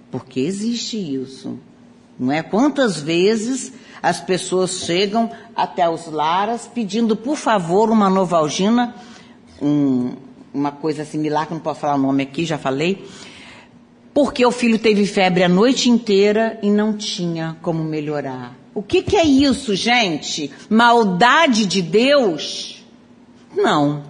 porque 0.10 0.40
existe 0.40 0.98
isso. 0.98 1.60
Não 2.18 2.32
é? 2.32 2.42
Quantas 2.42 3.02
vezes 3.02 3.74
as 4.02 4.22
pessoas 4.22 4.86
chegam 4.86 5.30
até 5.56 5.90
os 5.90 6.08
lares 6.08 6.70
pedindo, 6.74 7.16
por 7.16 7.36
favor, 7.36 7.90
uma 7.90 8.10
novalgina, 8.10 8.96
um, 9.62 10.14
uma 10.54 10.72
coisa 10.72 11.04
similar, 11.04 11.48
que 11.48 11.54
não 11.54 11.60
posso 11.60 11.82
falar 11.82 11.96
o 11.96 12.02
nome 12.02 12.24
aqui, 12.24 12.46
já 12.46 12.58
falei, 12.58 13.06
porque 14.14 14.46
o 14.46 14.52
filho 14.52 14.80
teve 14.80 15.06
febre 15.06 15.44
a 15.44 15.50
noite 15.50 15.90
inteira 15.90 16.58
e 16.62 16.70
não 16.70 16.96
tinha 16.96 17.58
como 17.62 17.84
melhorar. 17.84 18.61
O 18.74 18.82
que, 18.82 19.02
que 19.02 19.18
é 19.18 19.26
isso, 19.26 19.76
gente? 19.76 20.52
Maldade 20.70 21.66
de 21.66 21.82
Deus? 21.82 22.84
Não. 23.56 24.04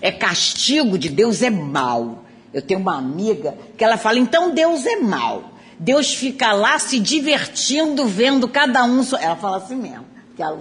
É 0.00 0.10
castigo 0.10 0.98
de 0.98 1.08
Deus, 1.08 1.42
é 1.42 1.50
mal. 1.50 2.24
Eu 2.52 2.62
tenho 2.62 2.80
uma 2.80 2.96
amiga 2.96 3.56
que 3.76 3.84
ela 3.84 3.96
fala, 3.96 4.18
então 4.18 4.54
Deus 4.54 4.86
é 4.86 4.96
mal. 4.96 5.52
Deus 5.78 6.14
fica 6.14 6.52
lá 6.52 6.78
se 6.78 6.98
divertindo, 6.98 8.06
vendo 8.06 8.48
cada 8.48 8.84
um. 8.84 9.04
Ela 9.20 9.36
fala 9.36 9.58
assim 9.58 9.76
mesmo, 9.76 10.04
que 10.36 10.42
ela 10.42 10.58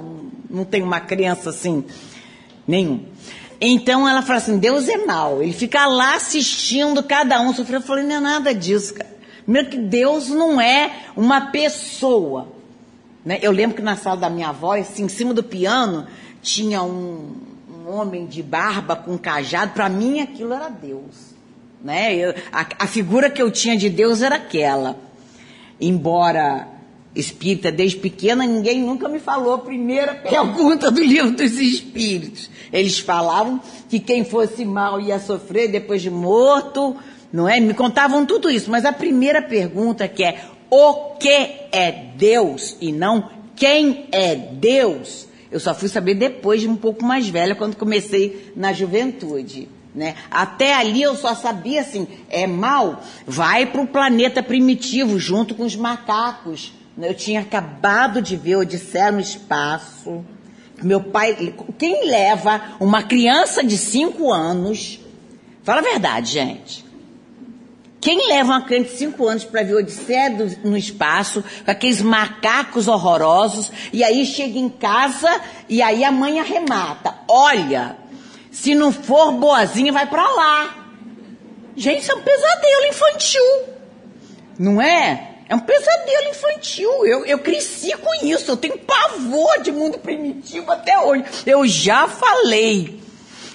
não 0.50 0.66
tem 0.66 0.82
uma 0.82 1.00
crença 1.00 1.52
assim, 1.52 1.86
nenhum. 2.68 3.06
Então 3.62 4.10
ela 4.10 4.22
fala 4.22 4.40
assim: 4.40 4.58
Deus 4.58 4.90
é 4.90 4.98
mal. 5.06 5.42
Ele 5.42 5.54
fica 5.54 5.86
lá 5.86 6.16
assistindo 6.16 7.02
cada 7.04 7.40
um 7.42 7.54
sofrer. 7.54 7.78
Eu 7.78 7.82
falei: 7.82 8.04
não 8.04 8.18
é 8.18 8.20
nada 8.20 8.54
disso, 8.54 8.94
cara. 8.94 9.14
Primeiro 9.44 9.70
que 9.70 9.78
Deus 9.78 10.30
não 10.30 10.60
é 10.60 10.92
uma 11.16 11.52
pessoa. 11.52 12.48
Né? 13.26 13.40
Eu 13.42 13.52
lembro 13.52 13.76
que 13.76 13.82
na 13.82 13.96
sala 13.96 14.18
da 14.18 14.30
minha 14.30 14.50
avó, 14.50 14.76
assim, 14.76 15.06
em 15.06 15.10
cima 15.10 15.34
do 15.34 15.44
piano, 15.44 16.06
tinha 16.42 16.84
um, 16.84 17.36
um 17.70 17.90
homem 17.90 18.26
de 18.26 18.44
barba 18.44 18.96
com 18.96 19.18
cajado. 19.18 19.74
Para 19.74 19.90
mim, 19.90 20.20
aquilo 20.20 20.54
era 20.54 20.70
Deus. 20.70 21.34
Né? 21.84 22.16
Eu, 22.16 22.34
a, 22.52 22.66
a 22.80 22.88
figura 22.88 23.30
que 23.30 23.42
eu 23.42 23.50
tinha 23.52 23.78
de 23.78 23.90
Deus 23.90 24.22
era 24.22 24.36
aquela. 24.36 24.98
Embora 25.80 26.68
espírita 27.16 27.72
desde 27.72 27.98
pequena, 27.98 28.46
ninguém 28.46 28.82
nunca 28.82 29.08
me 29.08 29.20
falou 29.20 29.54
a 29.54 29.60
primeira 29.60 30.16
pergunta 30.30 30.90
do 30.90 31.02
livro 31.02 31.32
dos 31.32 31.58
espíritos. 31.60 32.50
Eles 32.72 33.00
falavam 33.00 33.62
que 33.90 34.00
quem 34.00 34.26
fosse 34.26 34.66
mal 34.66 35.00
ia 35.00 35.20
sofrer 35.20 35.70
depois 35.70 36.02
de 36.02 36.10
morto, 36.10 36.96
não 37.32 37.48
é? 37.48 37.60
Me 37.60 37.74
contavam 37.74 38.26
tudo 38.26 38.50
isso, 38.50 38.70
mas 38.70 38.86
a 38.86 38.92
primeira 38.92 39.42
pergunta 39.42 40.08
que 40.08 40.24
é 40.24 40.42
o 40.76 41.18
que 41.18 41.68
é 41.72 41.92
Deus 42.18 42.76
e 42.82 42.92
não 42.92 43.30
quem 43.56 44.08
é 44.12 44.36
Deus, 44.36 45.28
eu 45.52 45.60
só 45.60 45.76
fui 45.76 45.88
saber 45.88 46.16
depois 46.16 46.62
de 46.62 46.68
um 46.68 46.76
pouco 46.76 47.06
mais 47.06 47.30
velha, 47.30 47.54
quando 47.54 47.78
comecei 47.78 48.52
na 48.56 48.74
juventude. 48.74 49.70
Né? 49.94 50.16
Até 50.32 50.74
ali 50.74 51.04
eu 51.04 51.16
só 51.16 51.36
sabia 51.36 51.82
assim, 51.82 52.08
é 52.30 52.48
mal, 52.48 53.04
vai 53.28 53.68
para 53.68 53.82
o 53.82 53.88
planeta 53.88 54.42
primitivo 54.42 55.20
junto 55.20 55.54
com 55.54 55.64
os 55.64 55.76
macacos. 55.76 56.74
Eu 56.98 57.14
tinha 57.14 57.42
acabado 57.42 58.22
de 58.22 58.36
ver 58.36 58.56
Odisseia 58.56 59.12
no 59.12 59.20
espaço. 59.20 60.26
Meu 60.82 61.00
pai, 61.00 61.54
quem 61.78 62.08
leva 62.08 62.76
uma 62.80 63.04
criança 63.04 63.64
de 63.64 63.78
5 63.78 64.32
anos, 64.32 65.00
fala 65.64 65.82
a 65.82 65.84
verdade, 65.84 66.32
gente. 66.32 66.84
Quem 68.04 68.28
leva 68.28 68.52
uma 68.52 68.66
criança 68.66 68.90
de 68.90 68.98
5 68.98 69.28
anos 69.30 69.46
para 69.46 69.64
ver 69.64 69.76
Odisseia 69.76 70.30
no 70.62 70.76
espaço, 70.76 71.42
com 71.64 71.72
aqueles 71.72 72.02
macacos 72.02 72.90
horrorosos, 72.90 73.72
e 73.94 74.04
aí 74.04 74.26
chega 74.26 74.60
em 74.60 74.68
casa 74.68 75.30
e 75.70 75.82
aí 75.82 76.04
a 76.04 76.12
mãe 76.12 76.38
arremata. 76.38 77.16
Olha, 77.30 77.96
se 78.52 78.76
não 78.76 78.92
for 78.92 79.32
boazinha, 79.32 79.94
vai 79.94 80.06
para 80.06 80.30
lá. 80.32 80.86
Gente, 81.78 82.02
isso 82.02 82.12
é 82.12 82.16
um 82.16 82.22
pesadelo 82.22 82.86
infantil. 82.90 83.64
Não 84.60 84.82
é? 84.82 85.36
É 85.48 85.56
um 85.56 85.60
pesadelo 85.60 86.30
infantil. 86.30 87.06
Eu, 87.06 87.26
eu 87.26 87.40
cresci 87.40 87.96
com 87.96 88.26
isso. 88.26 88.52
Eu 88.52 88.58
tenho 88.58 88.80
pavor 88.80 89.62
de 89.62 89.72
mundo 89.72 89.98
primitivo 89.98 90.70
até 90.70 91.00
hoje. 91.00 91.24
Eu 91.46 91.66
já 91.66 92.06
falei. 92.10 93.00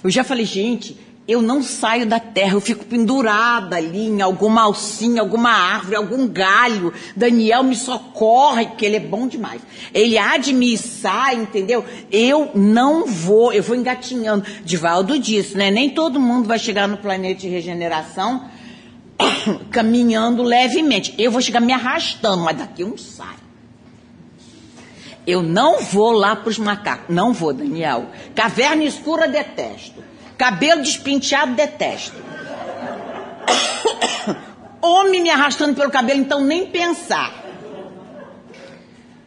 Eu 0.02 0.08
já 0.08 0.24
falei, 0.24 0.46
gente, 0.46 0.98
eu 1.28 1.42
não 1.42 1.62
saio 1.62 2.06
da 2.06 2.18
terra, 2.18 2.54
eu 2.54 2.60
fico 2.60 2.86
pendurada 2.86 3.76
ali 3.76 4.06
em 4.06 4.22
alguma 4.22 4.62
alcinha, 4.62 5.20
alguma 5.20 5.50
árvore, 5.50 5.94
algum 5.94 6.26
galho. 6.26 6.90
Daniel 7.14 7.62
me 7.62 7.76
socorre, 7.76 8.64
porque 8.64 8.86
ele 8.86 8.96
é 8.96 9.00
bom 9.00 9.28
demais. 9.28 9.60
Ele 9.92 10.16
há 10.16 10.38
de 10.38 10.54
me 10.54 10.72
içar, 10.72 11.34
entendeu? 11.34 11.84
Eu 12.10 12.52
não 12.54 13.06
vou, 13.06 13.52
eu 13.52 13.62
vou 13.62 13.76
engatinhando. 13.76 14.46
Divaldo 14.64 15.18
disse, 15.18 15.54
né? 15.54 15.70
Nem 15.70 15.90
todo 15.90 16.18
mundo 16.18 16.48
vai 16.48 16.58
chegar 16.58 16.88
no 16.88 16.96
planeta 16.96 17.42
de 17.42 17.48
regeneração 17.48 18.48
caminhando 19.70 20.42
levemente. 20.42 21.14
Eu 21.18 21.30
vou 21.30 21.42
chegar 21.42 21.60
me 21.60 21.74
arrastando, 21.74 22.42
mas 22.42 22.56
daqui 22.56 22.80
eu 22.80 22.88
não 22.88 22.96
saio. 22.96 23.48
Eu 25.26 25.42
não 25.42 25.82
vou 25.82 26.12
lá 26.12 26.34
para 26.34 26.48
os 26.48 26.58
macacos. 26.58 27.14
Não 27.14 27.34
vou, 27.34 27.52
Daniel. 27.52 28.06
Caverna 28.34 28.84
escura 28.84 29.28
detesto. 29.28 30.07
Cabelo 30.38 30.82
despenteado, 30.82 31.54
detesto. 31.54 32.16
Homem 34.80 35.20
me 35.20 35.30
arrastando 35.30 35.74
pelo 35.74 35.90
cabelo, 35.90 36.20
então 36.20 36.40
nem 36.40 36.66
pensar. 36.66 37.34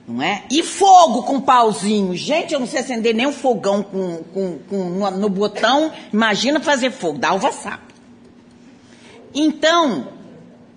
Não 0.08 0.22
é? 0.22 0.44
E 0.50 0.64
fogo 0.64 1.24
com 1.24 1.42
pauzinho. 1.42 2.16
Gente, 2.16 2.54
eu 2.54 2.60
não 2.60 2.68
sei 2.68 2.80
acender 2.80 3.14
nem 3.14 3.28
um 3.28 3.34
fogão 3.34 3.84
com, 3.84 4.24
com, 4.34 4.60
com 4.70 4.78
no, 4.90 5.12
no, 5.12 5.30
botão. 5.30 5.92
Imagina 6.12 6.60
fazer 6.60 6.92
fogo. 6.92 7.20
Dá 7.20 7.34
uva 7.34 7.52
sapo. 7.52 7.94
Então, 9.34 10.08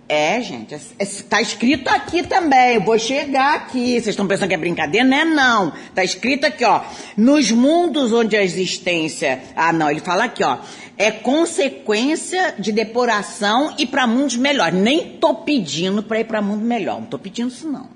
é, 0.08 0.40
gente, 0.42 0.74
está 0.98 1.38
é, 1.38 1.42
escrito 1.42 1.88
aqui 1.88 2.22
também. 2.22 2.74
Eu 2.74 2.82
vou 2.82 2.98
chegar 2.98 3.54
aqui. 3.54 3.92
Vocês 3.92 4.08
estão 4.08 4.26
pensando 4.26 4.48
que 4.48 4.54
é 4.54 4.58
brincadeira? 4.58 5.06
Não 5.06 5.16
é, 5.16 5.24
não. 5.24 5.72
Está 5.88 6.04
escrito 6.04 6.44
aqui, 6.44 6.64
ó. 6.64 6.82
Nos 7.16 7.50
mundos 7.50 8.12
onde 8.12 8.36
a 8.36 8.42
existência. 8.42 9.42
Ah, 9.56 9.72
não, 9.72 9.90
ele 9.90 10.00
fala 10.00 10.24
aqui, 10.24 10.44
ó. 10.44 10.58
É 10.98 11.10
consequência 11.10 12.54
de 12.58 12.70
depuração 12.70 13.74
e 13.78 13.86
para 13.86 14.06
mundos 14.06 14.36
melhores. 14.36 14.78
Nem 14.78 15.14
estou 15.14 15.36
pedindo 15.36 16.02
para 16.02 16.20
ir 16.20 16.24
para 16.24 16.42
mundo 16.42 16.64
melhor. 16.64 16.96
Não 16.96 17.04
estou 17.04 17.18
pedindo 17.18 17.48
isso, 17.48 17.66
não. 17.66 17.88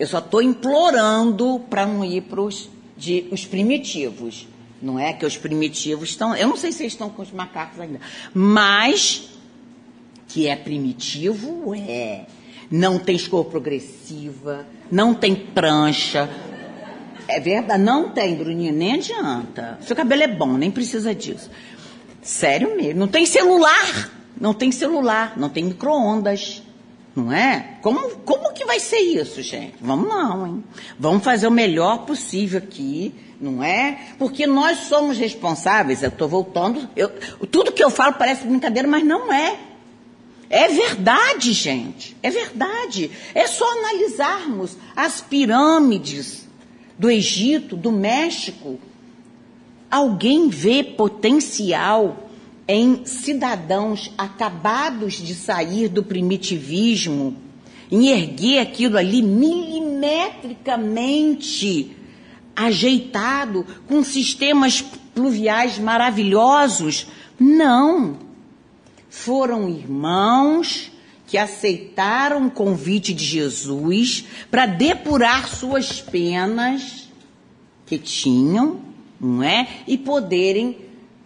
Eu 0.00 0.06
só 0.06 0.20
estou 0.20 0.40
implorando 0.40 1.60
para 1.68 1.84
não 1.84 2.02
ir 2.02 2.22
para 2.22 2.40
os 2.40 2.68
primitivos. 3.50 4.48
Não 4.80 4.98
é 4.98 5.12
que 5.12 5.26
os 5.26 5.36
primitivos 5.36 6.10
estão. 6.10 6.34
Eu 6.34 6.48
não 6.48 6.56
sei 6.56 6.72
se 6.72 6.82
eles 6.82 6.94
estão 6.94 7.10
com 7.10 7.20
os 7.20 7.30
macacos 7.30 7.78
ainda. 7.78 8.00
Mas 8.32 9.37
que 10.28 10.46
é 10.46 10.54
primitivo, 10.54 11.74
é. 11.74 12.26
Não 12.70 12.98
tem 12.98 13.16
escova 13.16 13.48
progressiva, 13.48 14.66
não 14.92 15.14
tem 15.14 15.34
prancha. 15.34 16.28
É 17.26 17.40
verdade, 17.40 17.82
não 17.82 18.10
tem, 18.10 18.36
Bruninho, 18.36 18.72
nem 18.72 18.94
adianta. 18.94 19.78
Seu 19.82 19.96
cabelo 19.96 20.22
é 20.22 20.28
bom, 20.28 20.56
nem 20.56 20.70
precisa 20.70 21.14
disso. 21.14 21.50
Sério 22.22 22.76
mesmo. 22.76 23.00
Não 23.00 23.08
tem 23.08 23.24
celular, 23.24 24.10
não 24.38 24.52
tem 24.52 24.70
celular, 24.70 25.32
não 25.36 25.48
tem 25.48 25.64
micro-ondas. 25.64 26.62
Não 27.16 27.32
é? 27.32 27.78
Como, 27.82 28.10
como 28.18 28.52
que 28.52 28.64
vai 28.64 28.78
ser 28.78 28.98
isso, 28.98 29.42
gente? 29.42 29.74
Vamos 29.80 30.08
não, 30.08 30.46
hein? 30.46 30.64
Vamos 30.98 31.24
fazer 31.24 31.48
o 31.48 31.50
melhor 31.50 32.06
possível 32.06 32.58
aqui, 32.58 33.12
não 33.40 33.62
é? 33.62 34.12
Porque 34.18 34.46
nós 34.46 34.78
somos 34.80 35.18
responsáveis, 35.18 36.02
eu 36.02 36.10
estou 36.10 36.28
voltando, 36.28 36.88
eu, 36.94 37.08
tudo 37.50 37.72
que 37.72 37.82
eu 37.82 37.90
falo 37.90 38.14
parece 38.14 38.46
brincadeira, 38.46 38.86
mas 38.86 39.04
não 39.04 39.32
é. 39.32 39.58
É 40.50 40.68
verdade, 40.68 41.52
gente. 41.52 42.16
É 42.22 42.30
verdade. 42.30 43.10
É 43.34 43.46
só 43.46 43.70
analisarmos 43.78 44.78
as 44.96 45.20
pirâmides 45.20 46.48
do 46.98 47.10
Egito, 47.10 47.76
do 47.76 47.92
México. 47.92 48.80
Alguém 49.90 50.48
vê 50.48 50.82
potencial 50.82 52.30
em 52.66 53.04
cidadãos 53.04 54.10
acabados 54.16 55.12
de 55.14 55.34
sair 55.34 55.88
do 55.88 56.02
primitivismo, 56.02 57.36
em 57.90 58.08
erguer 58.08 58.60
aquilo 58.60 58.96
ali 58.98 59.22
milimetricamente 59.22 61.94
ajeitado, 62.54 63.64
com 63.86 64.04
sistemas 64.04 64.84
pluviais 65.14 65.78
maravilhosos? 65.78 67.06
Não 67.38 68.27
foram 69.08 69.68
irmãos 69.68 70.90
que 71.26 71.36
aceitaram 71.36 72.46
o 72.46 72.50
convite 72.50 73.12
de 73.12 73.24
Jesus 73.24 74.24
para 74.50 74.66
depurar 74.66 75.48
suas 75.48 76.00
penas 76.00 77.08
que 77.84 77.98
tinham, 77.98 78.80
não 79.20 79.42
é? 79.42 79.68
E 79.86 79.98
poderem 79.98 80.78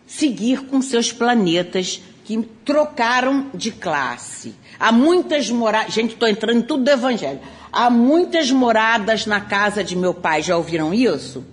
seguir 0.06 0.66
com 0.66 0.82
seus 0.82 1.12
planetas 1.12 2.02
que 2.24 2.36
trocaram 2.64 3.50
de 3.54 3.70
classe. 3.70 4.54
Há 4.78 4.90
muitas 4.90 5.50
moradas, 5.50 5.94
gente, 5.94 6.14
estou 6.14 6.28
entrando 6.28 6.58
em 6.58 6.62
tudo 6.62 6.84
do 6.84 6.90
evangelho. 6.90 7.40
Há 7.72 7.88
muitas 7.88 8.50
moradas 8.50 9.26
na 9.26 9.40
casa 9.40 9.82
de 9.82 9.96
meu 9.96 10.12
pai, 10.12 10.42
já 10.42 10.56
ouviram 10.56 10.92
isso? 10.92 11.44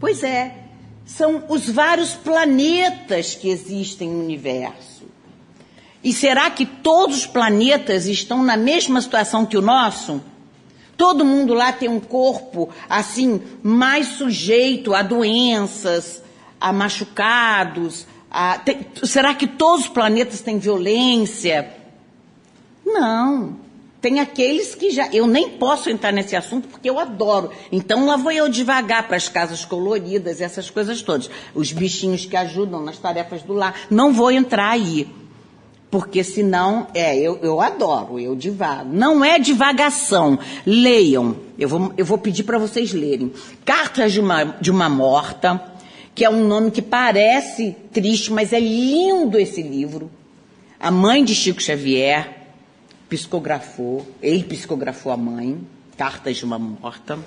Pois 0.00 0.22
é, 0.22 0.54
são 1.04 1.44
os 1.48 1.68
vários 1.68 2.14
planetas 2.14 3.34
que 3.34 3.48
existem 3.48 4.08
no 4.08 4.24
universo. 4.24 4.91
E 6.04 6.12
será 6.12 6.50
que 6.50 6.66
todos 6.66 7.18
os 7.18 7.26
planetas 7.26 8.06
estão 8.06 8.42
na 8.42 8.56
mesma 8.56 9.00
situação 9.00 9.46
que 9.46 9.56
o 9.56 9.62
nosso? 9.62 10.20
Todo 10.96 11.24
mundo 11.24 11.54
lá 11.54 11.72
tem 11.72 11.88
um 11.88 12.00
corpo 12.00 12.68
assim 12.88 13.40
mais 13.62 14.08
sujeito 14.08 14.94
a 14.94 15.02
doenças, 15.02 16.22
a 16.60 16.72
machucados. 16.72 18.06
A... 18.30 18.58
Tem... 18.58 18.86
será 19.04 19.34
que 19.34 19.46
todos 19.46 19.86
os 19.86 19.90
planetas 19.90 20.40
têm 20.40 20.58
violência? 20.58 21.72
Não. 22.84 23.56
Tem 24.00 24.18
aqueles 24.18 24.74
que 24.74 24.90
já. 24.90 25.08
Eu 25.12 25.28
nem 25.28 25.50
posso 25.50 25.88
entrar 25.88 26.10
nesse 26.10 26.34
assunto 26.34 26.66
porque 26.66 26.90
eu 26.90 26.98
adoro. 26.98 27.52
Então 27.70 28.06
lá 28.06 28.16
vou 28.16 28.32
eu 28.32 28.48
devagar 28.48 29.06
para 29.06 29.16
as 29.16 29.28
casas 29.28 29.64
coloridas, 29.64 30.40
essas 30.40 30.68
coisas 30.68 31.00
todas. 31.00 31.30
Os 31.54 31.70
bichinhos 31.70 32.26
que 32.26 32.36
ajudam 32.36 32.82
nas 32.82 32.98
tarefas 32.98 33.42
do 33.42 33.52
lar. 33.52 33.76
Não 33.88 34.12
vou 34.12 34.32
entrar 34.32 34.70
aí 34.70 35.21
porque 35.92 36.24
senão, 36.24 36.86
é, 36.94 37.14
eu, 37.14 37.38
eu 37.42 37.60
adoro, 37.60 38.18
eu 38.18 38.34
divago. 38.34 38.90
Não 38.90 39.22
é 39.22 39.38
divagação. 39.38 40.38
Leiam. 40.64 41.36
Eu 41.58 41.68
vou, 41.68 41.92
eu 41.98 42.04
vou 42.06 42.16
pedir 42.16 42.44
para 42.44 42.56
vocês 42.56 42.94
lerem. 42.94 43.30
Cartas 43.62 44.14
de 44.14 44.18
uma, 44.18 44.42
de 44.42 44.70
uma 44.70 44.88
Morta, 44.88 45.62
que 46.14 46.24
é 46.24 46.30
um 46.30 46.48
nome 46.48 46.70
que 46.70 46.80
parece 46.80 47.76
triste, 47.92 48.32
mas 48.32 48.54
é 48.54 48.58
lindo 48.58 49.38
esse 49.38 49.60
livro. 49.60 50.10
A 50.80 50.90
mãe 50.90 51.22
de 51.22 51.34
Chico 51.34 51.62
Xavier 51.62 52.38
psicografou, 53.06 54.06
ele 54.22 54.44
psicografou 54.44 55.12
a 55.12 55.16
mãe, 55.18 55.60
Cartas 55.98 56.38
de 56.38 56.46
uma 56.46 56.58
Morta. 56.58 57.18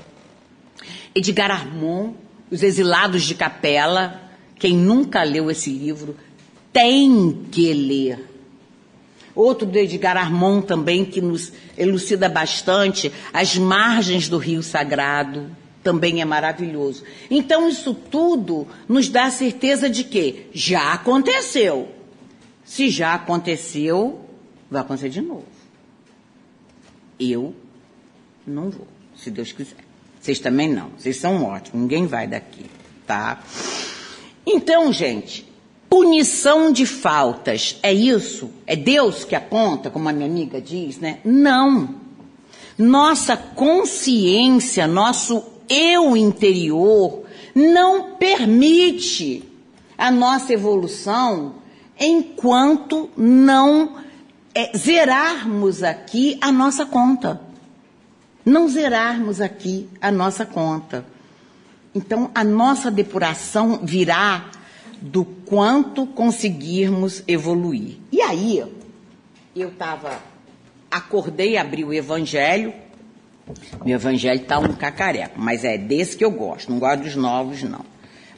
Edgar 1.13 1.51
Armand, 1.51 2.13
Os 2.49 2.63
Exilados 2.63 3.25
de 3.25 3.35
Capela. 3.35 4.21
Quem 4.57 4.75
nunca 4.75 5.21
leu 5.21 5.51
esse 5.51 5.69
livro 5.69 6.17
tem 6.73 7.45
que 7.51 7.71
ler 7.71 8.33
Outro 9.35 9.67
do 9.67 9.77
Edgar 9.77 10.15
Armand 10.15 10.61
também, 10.61 11.03
que 11.03 11.19
nos 11.19 11.51
elucida 11.77 12.29
bastante, 12.29 13.11
as 13.33 13.57
margens 13.57 14.29
do 14.29 14.37
Rio 14.37 14.63
Sagrado, 14.63 15.51
também 15.83 16.21
é 16.21 16.25
maravilhoso. 16.25 17.03
Então, 17.29 17.67
isso 17.69 17.93
tudo 17.93 18.67
nos 18.87 19.09
dá 19.09 19.25
a 19.25 19.31
certeza 19.31 19.89
de 19.89 20.03
que 20.05 20.47
já 20.53 20.93
aconteceu. 20.93 21.89
Se 22.63 22.89
já 22.89 23.13
aconteceu, 23.13 24.25
vai 24.71 24.81
acontecer 24.81 25.09
de 25.09 25.21
novo. 25.21 25.45
Eu 27.19 27.53
não 28.47 28.69
vou, 28.69 28.87
se 29.15 29.29
Deus 29.29 29.51
quiser. 29.51 29.85
Vocês 30.19 30.39
também 30.39 30.67
não. 30.67 30.89
Vocês 30.97 31.17
são 31.17 31.43
ótimos. 31.43 31.81
Ninguém 31.81 32.07
vai 32.07 32.27
daqui, 32.27 32.65
tá? 33.05 33.43
Então, 34.43 34.91
gente, 34.91 35.47
punição 35.89 36.71
de 36.71 36.85
faltas 36.85 37.77
é 37.81 37.93
isso? 37.93 38.49
É 38.65 38.75
Deus 38.75 39.23
que 39.23 39.35
aponta, 39.35 39.89
como 39.89 40.09
a 40.09 40.13
minha 40.13 40.27
amiga 40.27 40.59
diz, 40.59 40.99
né? 40.99 41.19
Não. 41.23 41.95
Nossa 42.77 43.37
consciência, 43.37 44.85
nosso 44.87 45.43
eu 45.69 46.15
interior 46.15 47.23
não 47.55 48.15
permite 48.15 49.43
a 49.97 50.11
nossa 50.11 50.53
evolução 50.53 51.55
enquanto 51.99 53.09
não 53.15 53.95
é, 54.53 54.77
zerarmos 54.77 55.83
aqui 55.83 56.37
a 56.41 56.51
nossa 56.51 56.85
conta. 56.85 57.41
Não 58.45 58.67
zerarmos 58.67 59.41
aqui 59.41 59.89
a 60.01 60.11
nossa 60.11 60.45
conta. 60.45 61.05
Então, 61.95 62.29
a 62.35 62.43
nossa 62.43 62.91
depuração 62.91 63.79
virá 63.81 64.51
do 65.05 65.23
quanto 65.23 66.07
conseguirmos 66.07 67.23
evoluir. 67.27 67.97
E 68.11 68.21
aí, 68.21 68.63
eu 69.55 69.69
estava, 69.69 70.19
acordei, 70.89 71.57
abri 71.57 71.83
o 71.83 71.93
Evangelho. 71.93 72.73
Meu 73.85 73.95
Evangelho 73.95 74.41
está 74.41 74.57
um 74.57 74.73
cacareco, 74.73 75.39
mas 75.39 75.63
é 75.63 75.77
desse 75.77 76.17
que 76.17 76.25
eu 76.25 76.31
gosto, 76.31 76.71
não 76.71 76.79
gosto 76.79 77.03
dos 77.03 77.15
novos, 77.15 77.61
não. 77.61 77.85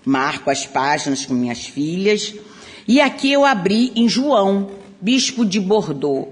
Marco 0.03 0.49
as 0.49 0.65
páginas 0.65 1.25
com 1.25 1.33
minhas 1.33 1.65
filhas. 1.65 2.35
E 2.85 2.99
aqui 2.99 3.31
eu 3.31 3.45
abri 3.45 3.93
em 3.95 4.09
João, 4.09 4.69
bispo 4.99 5.45
de 5.45 5.61
Bordeaux. 5.61 6.27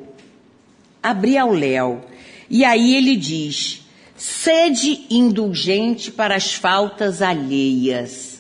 Abri 1.02 1.38
ao 1.38 1.52
Léo. 1.52 2.02
E 2.50 2.66
aí 2.66 2.94
ele 2.94 3.16
diz: 3.16 3.86
sede 4.18 5.06
indulgente 5.10 6.12
para 6.12 6.36
as 6.36 6.54
faltas 6.54 7.22
alheias. 7.22 8.35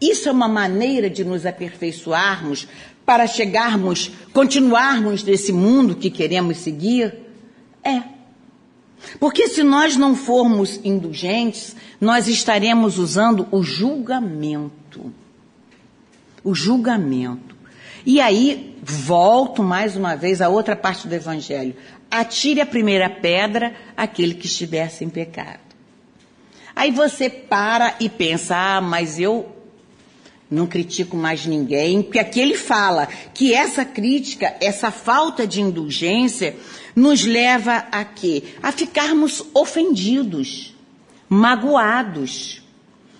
Isso 0.00 0.28
é 0.28 0.32
uma 0.32 0.48
maneira 0.48 1.08
de 1.08 1.24
nos 1.24 1.46
aperfeiçoarmos 1.46 2.68
para 3.04 3.26
chegarmos, 3.26 4.10
continuarmos 4.32 5.22
nesse 5.22 5.52
mundo 5.52 5.94
que 5.94 6.10
queremos 6.10 6.58
seguir? 6.58 7.14
É. 7.82 8.02
Porque 9.20 9.48
se 9.48 9.62
nós 9.62 9.96
não 9.96 10.16
formos 10.16 10.80
indulgentes, 10.84 11.76
nós 12.00 12.26
estaremos 12.26 12.98
usando 12.98 13.46
o 13.50 13.62
julgamento. 13.62 15.12
O 16.42 16.54
julgamento. 16.54 17.54
E 18.04 18.20
aí, 18.20 18.76
volto 18.82 19.62
mais 19.62 19.96
uma 19.96 20.16
vez 20.16 20.40
à 20.40 20.48
outra 20.48 20.76
parte 20.76 21.08
do 21.08 21.14
Evangelho. 21.14 21.74
Atire 22.10 22.60
a 22.60 22.66
primeira 22.66 23.08
pedra 23.08 23.74
aquele 23.96 24.34
que 24.34 24.46
estiver 24.46 24.90
sem 24.90 25.08
pecado. 25.08 25.60
Aí 26.74 26.90
você 26.90 27.30
para 27.30 27.94
e 27.98 28.08
pensa, 28.08 28.54
ah, 28.56 28.80
mas 28.80 29.18
eu 29.18 29.55
não 30.50 30.66
critico 30.66 31.16
mais 31.16 31.44
ninguém, 31.44 32.02
porque 32.02 32.18
aqui 32.18 32.40
ele 32.40 32.54
fala 32.54 33.08
que 33.34 33.52
essa 33.52 33.84
crítica, 33.84 34.56
essa 34.60 34.90
falta 34.90 35.46
de 35.46 35.60
indulgência, 35.60 36.56
nos 36.94 37.24
leva 37.24 37.86
a 37.90 38.04
quê? 38.04 38.42
A 38.62 38.70
ficarmos 38.70 39.44
ofendidos, 39.52 40.74
magoados. 41.28 42.62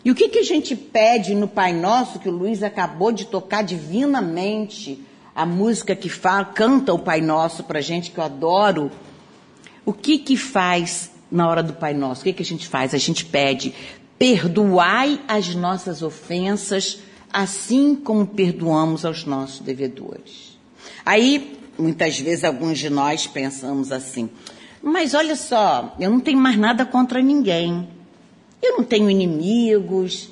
E 0.05 0.11
o 0.11 0.15
que, 0.15 0.29
que 0.29 0.39
a 0.39 0.45
gente 0.45 0.77
pede 0.77 1.35
no 1.35 1.49
Pai 1.49 1.73
Nosso, 1.73 2.21
que 2.21 2.29
o 2.29 2.33
Luiz 2.33 2.63
acabou 2.63 3.11
de 3.11 3.25
tocar 3.25 3.63
divinamente, 3.63 5.05
a 5.35 5.45
música 5.45 5.95
que 5.95 6.09
fala, 6.09 6.47
canta 6.47 6.95
o 6.95 6.99
Pai 6.99 7.21
Nosso 7.21 7.65
pra 7.65 7.81
gente, 7.81 8.11
que 8.11 8.19
eu 8.19 8.25
adoro. 8.25 8.91
O 9.85 9.93
que 9.93 10.19
que 10.19 10.37
faz 10.37 11.11
na 11.31 11.47
hora 11.47 11.63
do 11.63 11.75
Pai 11.75 11.93
Nosso? 11.93 12.23
O 12.23 12.25
que 12.25 12.33
que 12.33 12.43
a 12.43 12.47
gente 12.47 12.67
faz? 12.67 12.95
A 12.95 12.99
gente 12.99 13.25
pede, 13.27 13.75
perdoai 14.19 15.21
as 15.29 15.55
nossas 15.55 16.01
ofensas, 16.03 17.01
assim 17.33 17.95
como 17.95 18.27
perdoamos 18.27 19.05
aos 19.05 19.25
nossos 19.25 19.61
devedores. 19.61 20.59
Aí, 21.05 21.59
muitas 21.79 22.19
vezes, 22.19 22.45
alguns 22.45 22.79
de 22.79 22.91
nós 22.91 23.27
pensamos 23.27 23.93
assim, 23.93 24.31
mas 24.83 25.15
olha 25.15 25.37
só, 25.37 25.95
eu 25.99 26.11
não 26.11 26.21
tenho 26.21 26.39
mais 26.39 26.57
nada 26.57 26.87
contra 26.87 27.21
ninguém. 27.21 27.89
Eu 28.63 28.79
não 28.79 28.85
tenho 28.85 29.11
inimigos, 29.11 30.31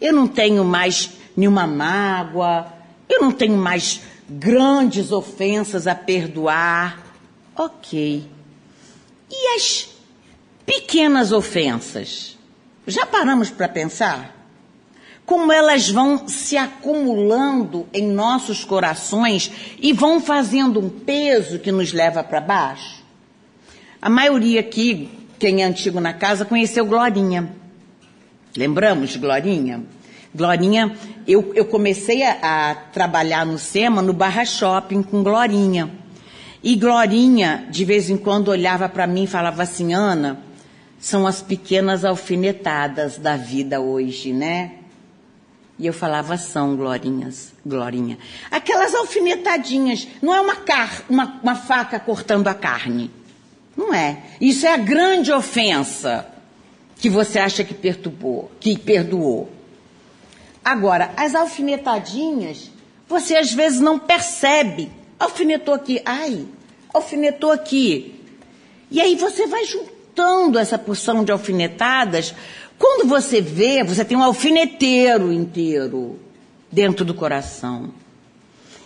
eu 0.00 0.12
não 0.12 0.26
tenho 0.26 0.64
mais 0.64 1.10
nenhuma 1.36 1.66
mágoa, 1.66 2.72
eu 3.08 3.20
não 3.20 3.32
tenho 3.32 3.56
mais 3.56 4.02
grandes 4.28 5.12
ofensas 5.12 5.86
a 5.86 5.94
perdoar. 5.94 7.04
Ok. 7.56 8.24
E 9.30 9.56
as 9.56 9.88
pequenas 10.64 11.32
ofensas? 11.32 12.38
Já 12.86 13.04
paramos 13.04 13.50
para 13.50 13.68
pensar? 13.68 14.37
Como 15.28 15.52
elas 15.52 15.90
vão 15.90 16.26
se 16.26 16.56
acumulando 16.56 17.86
em 17.92 18.10
nossos 18.10 18.64
corações 18.64 19.52
e 19.78 19.92
vão 19.92 20.22
fazendo 20.22 20.80
um 20.80 20.88
peso 20.88 21.58
que 21.58 21.70
nos 21.70 21.92
leva 21.92 22.24
para 22.24 22.40
baixo? 22.40 23.04
A 24.00 24.08
maioria 24.08 24.60
aqui, 24.60 25.10
quem 25.38 25.62
é 25.62 25.66
antigo 25.66 26.00
na 26.00 26.14
casa, 26.14 26.46
conheceu 26.46 26.86
Glorinha. 26.86 27.46
Lembramos 28.56 29.10
de 29.10 29.18
Glorinha? 29.18 29.82
Glorinha, 30.34 30.96
eu, 31.26 31.52
eu 31.54 31.66
comecei 31.66 32.22
a, 32.22 32.70
a, 32.70 32.74
trabalhar 32.74 33.44
no 33.44 33.58
SEMA, 33.58 34.00
no 34.00 34.14
Barra 34.14 34.46
Shopping, 34.46 35.02
com 35.02 35.22
Glorinha. 35.22 35.90
E 36.64 36.74
Glorinha, 36.74 37.66
de 37.70 37.84
vez 37.84 38.08
em 38.08 38.16
quando, 38.16 38.48
olhava 38.48 38.88
para 38.88 39.06
mim 39.06 39.24
e 39.24 39.26
falava 39.26 39.62
assim, 39.62 39.92
Ana, 39.92 40.40
são 40.98 41.26
as 41.26 41.42
pequenas 41.42 42.02
alfinetadas 42.02 43.18
da 43.18 43.36
vida 43.36 43.78
hoje, 43.78 44.32
né? 44.32 44.77
E 45.78 45.86
eu 45.86 45.92
falava, 45.92 46.36
são, 46.36 46.76
Glorinhas, 46.76 47.52
Glorinha. 47.64 48.18
Aquelas 48.50 48.94
alfinetadinhas, 48.94 50.08
não 50.20 50.34
é 50.34 50.40
uma, 50.40 50.56
car 50.56 51.04
uma, 51.08 51.38
uma 51.42 51.54
faca 51.54 52.00
cortando 52.00 52.48
a 52.48 52.54
carne. 52.54 53.10
Não 53.76 53.94
é. 53.94 54.24
Isso 54.40 54.66
é 54.66 54.74
a 54.74 54.76
grande 54.76 55.32
ofensa 55.32 56.26
que 56.96 57.08
você 57.08 57.38
acha 57.38 57.62
que 57.62 57.74
perturbou, 57.74 58.50
que 58.58 58.76
perdoou. 58.76 59.48
Agora, 60.64 61.12
as 61.16 61.36
alfinetadinhas, 61.36 62.70
você 63.08 63.36
às 63.36 63.52
vezes 63.52 63.80
não 63.80 64.00
percebe. 64.00 64.90
Alfinetou 65.18 65.74
aqui, 65.74 66.02
ai, 66.04 66.44
alfinetou 66.92 67.52
aqui. 67.52 68.20
E 68.90 69.00
aí 69.00 69.14
você 69.14 69.46
vai 69.46 69.64
juntando 69.64 70.58
essa 70.58 70.76
porção 70.76 71.22
de 71.22 71.30
alfinetadas. 71.30 72.34
Quando 72.78 73.08
você 73.08 73.40
vê, 73.40 73.82
você 73.82 74.04
tem 74.04 74.16
um 74.16 74.22
alfineteiro 74.22 75.32
inteiro 75.32 76.18
dentro 76.70 77.04
do 77.04 77.12
coração. 77.12 77.92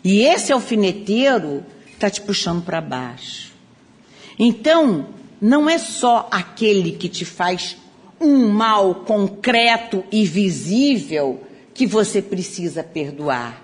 E 0.03 0.23
esse 0.23 0.53
alfineteiro 0.53 1.65
está 1.93 2.09
te 2.09 2.21
puxando 2.21 2.65
para 2.65 2.81
baixo. 2.81 3.53
Então, 4.39 5.09
não 5.41 5.69
é 5.69 5.79
só 5.79 6.29
aquele 6.31 6.93
que 6.93 7.09
te 7.09 7.25
faz 7.25 7.77
um 8.21 8.49
mal 8.49 8.95
concreto 8.95 10.05
e 10.11 10.25
visível 10.25 11.43
que 11.75 11.87
você 11.87 12.23
precisa 12.23 12.83
perdoar. 12.83 13.63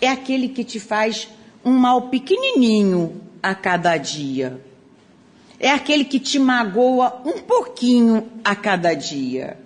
É 0.00 0.08
aquele 0.08 0.48
que 0.48 0.64
te 0.64 0.78
faz 0.78 1.28
um 1.64 1.72
mal 1.72 2.08
pequenininho 2.08 3.20
a 3.42 3.54
cada 3.54 3.96
dia. 3.96 4.60
É 5.60 5.70
aquele 5.70 6.04
que 6.04 6.18
te 6.18 6.38
magoa 6.38 7.20
um 7.26 7.42
pouquinho 7.42 8.26
a 8.42 8.56
cada 8.56 8.94
dia. 8.94 9.58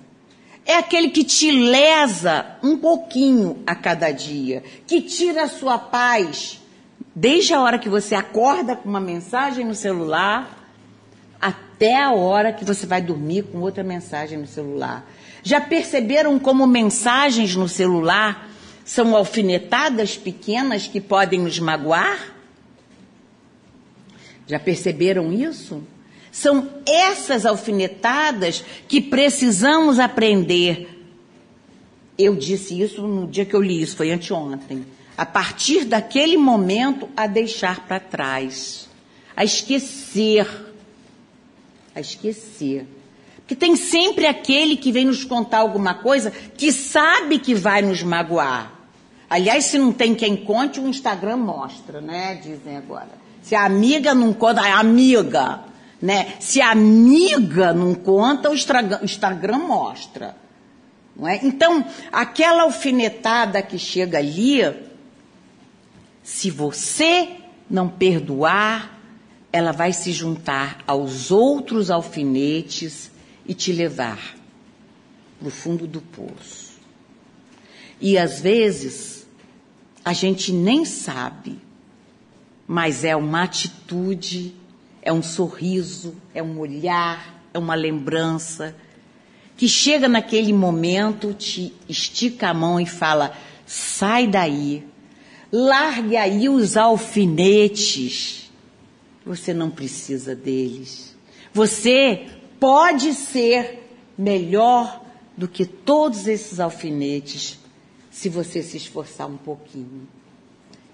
É 0.66 0.76
aquele 0.76 1.11
que 1.11 1.22
te 1.22 1.52
lesa 1.52 2.57
um 2.62 2.76
pouquinho 2.76 3.62
a 3.64 3.76
cada 3.76 4.11
dia, 4.11 4.64
que 4.87 5.00
tira 5.00 5.44
a 5.44 5.48
sua 5.48 5.78
paz 5.78 6.61
desde 7.14 7.54
a 7.54 7.61
hora 7.61 7.78
que 7.78 7.88
você 7.88 8.16
acorda 8.16 8.74
com 8.74 8.88
uma 8.88 8.98
mensagem 9.00 9.64
no 9.64 9.74
celular 9.74 10.64
até 11.40 12.02
a 12.02 12.12
hora 12.12 12.52
que 12.52 12.64
você 12.64 12.87
vai 12.87 13.00
dormir 13.00 13.44
com 13.44 13.61
outra 13.61 13.85
mensagem 13.85 14.38
no 14.38 14.46
celular. 14.46 15.09
Já 15.42 15.61
perceberam 15.61 16.38
como 16.40 16.66
mensagens 16.66 17.54
no 17.54 17.68
celular 17.68 18.48
são 18.85 19.14
alfinetadas 19.14 20.16
pequenas 20.16 20.87
que 20.87 21.00
podem 21.00 21.40
nos 21.40 21.59
magoar? 21.59 22.34
Já 24.46 24.59
perceberam 24.59 25.33
isso? 25.33 25.83
São 26.30 26.68
essas 26.87 27.46
alfinetadas 27.46 28.64
que 28.88 29.00
precisamos 29.00 29.98
aprender. 29.98 31.07
Eu 32.18 32.35
disse 32.37 32.80
isso 32.80 33.02
no 33.07 33.26
dia 33.26 33.44
que 33.44 33.54
eu 33.54 33.62
li 33.62 33.80
isso, 33.83 33.96
foi 33.96 34.11
anteontem. 34.11 34.85
A 35.16 35.24
partir 35.24 35.85
daquele 35.85 36.37
momento, 36.37 37.09
a 37.16 37.26
deixar 37.26 37.87
para 37.87 38.00
trás, 38.00 38.88
a 39.37 39.44
esquecer 39.44 40.46
a 41.94 42.00
esquecer. 42.00 42.87
Porque 43.37 43.54
tem 43.54 43.76
sempre 43.76 44.26
aquele 44.26 44.76
que 44.76 44.90
vem 44.90 45.04
nos 45.04 45.22
contar 45.22 45.59
alguma 45.59 45.94
coisa 45.94 46.30
que 46.30 46.72
sabe 46.72 47.38
que 47.38 47.54
vai 47.54 47.83
nos 47.83 48.02
magoar. 48.02 48.72
Aliás, 49.28 49.66
se 49.66 49.78
não 49.78 49.92
tem 49.92 50.14
quem 50.14 50.37
conte, 50.37 50.80
o 50.80 50.88
Instagram 50.88 51.37
mostra, 51.37 52.00
né? 52.00 52.35
Dizem 52.37 52.76
agora. 52.76 53.24
Se 53.44 53.54
a 53.54 53.66
amiga 53.66 54.14
não 54.14 54.33
conta, 54.33 54.62
a 54.62 54.80
amiga. 54.80 55.61
Né? 56.00 56.35
Se 56.40 56.62
a 56.62 56.70
amiga 56.70 57.74
não 57.74 57.94
conta, 57.94 58.50
o 58.50 58.54
Instagram 58.54 59.59
mostra. 59.59 60.35
Não 61.14 61.28
é? 61.28 61.38
Então, 61.42 61.85
aquela 62.11 62.62
alfinetada 62.62 63.61
que 63.61 63.78
chega 63.78 64.16
ali, 64.16 64.61
se 66.22 66.50
você 66.50 67.28
não 67.68 67.87
perdoar, 67.87 68.98
ela 69.52 69.72
vai 69.72 69.92
se 69.92 70.11
juntar 70.11 70.78
aos 70.87 71.30
outros 71.30 71.90
alfinetes 71.90 73.11
e 73.46 73.52
te 73.52 73.72
levar 73.72 74.37
para 75.38 75.48
o 75.48 75.50
fundo 75.50 75.87
do 75.87 76.00
poço. 76.00 76.72
E 78.00 78.16
às 78.16 78.40
vezes, 78.40 79.26
a 80.02 80.14
gente 80.14 80.50
nem 80.50 80.87
sabe, 80.87 81.59
mas 82.66 83.05
é 83.05 83.14
uma 83.14 83.42
atitude, 83.42 84.55
é 85.03 85.12
um 85.12 85.22
sorriso, 85.22 86.16
é 86.35 86.42
um 86.42 86.59
olhar, 86.59 87.42
é 87.53 87.59
uma 87.59 87.74
lembrança 87.74 88.74
que 89.57 89.68
chega 89.68 90.09
naquele 90.09 90.53
momento, 90.53 91.33
te 91.33 91.72
estica 91.88 92.48
a 92.48 92.55
mão 92.55 92.81
e 92.81 92.87
fala: 92.87 93.37
sai 93.66 94.27
daí, 94.27 94.85
largue 95.53 96.16
aí 96.16 96.48
os 96.48 96.77
alfinetes. 96.77 98.50
Você 99.24 99.55
não 99.55 99.70
precisa 99.70 100.35
deles. 100.35 101.16
Você 101.53 102.27
pode 102.61 103.14
ser 103.14 103.88
melhor 104.18 105.03
do 105.37 105.48
que 105.48 105.64
todos 105.64 106.27
esses 106.27 106.61
alfinetes 106.61 107.59
se 108.11 108.29
você 108.29 108.62
se 108.62 108.77
esforçar 108.77 109.27
um 109.27 109.37
pouquinho. 109.37 110.07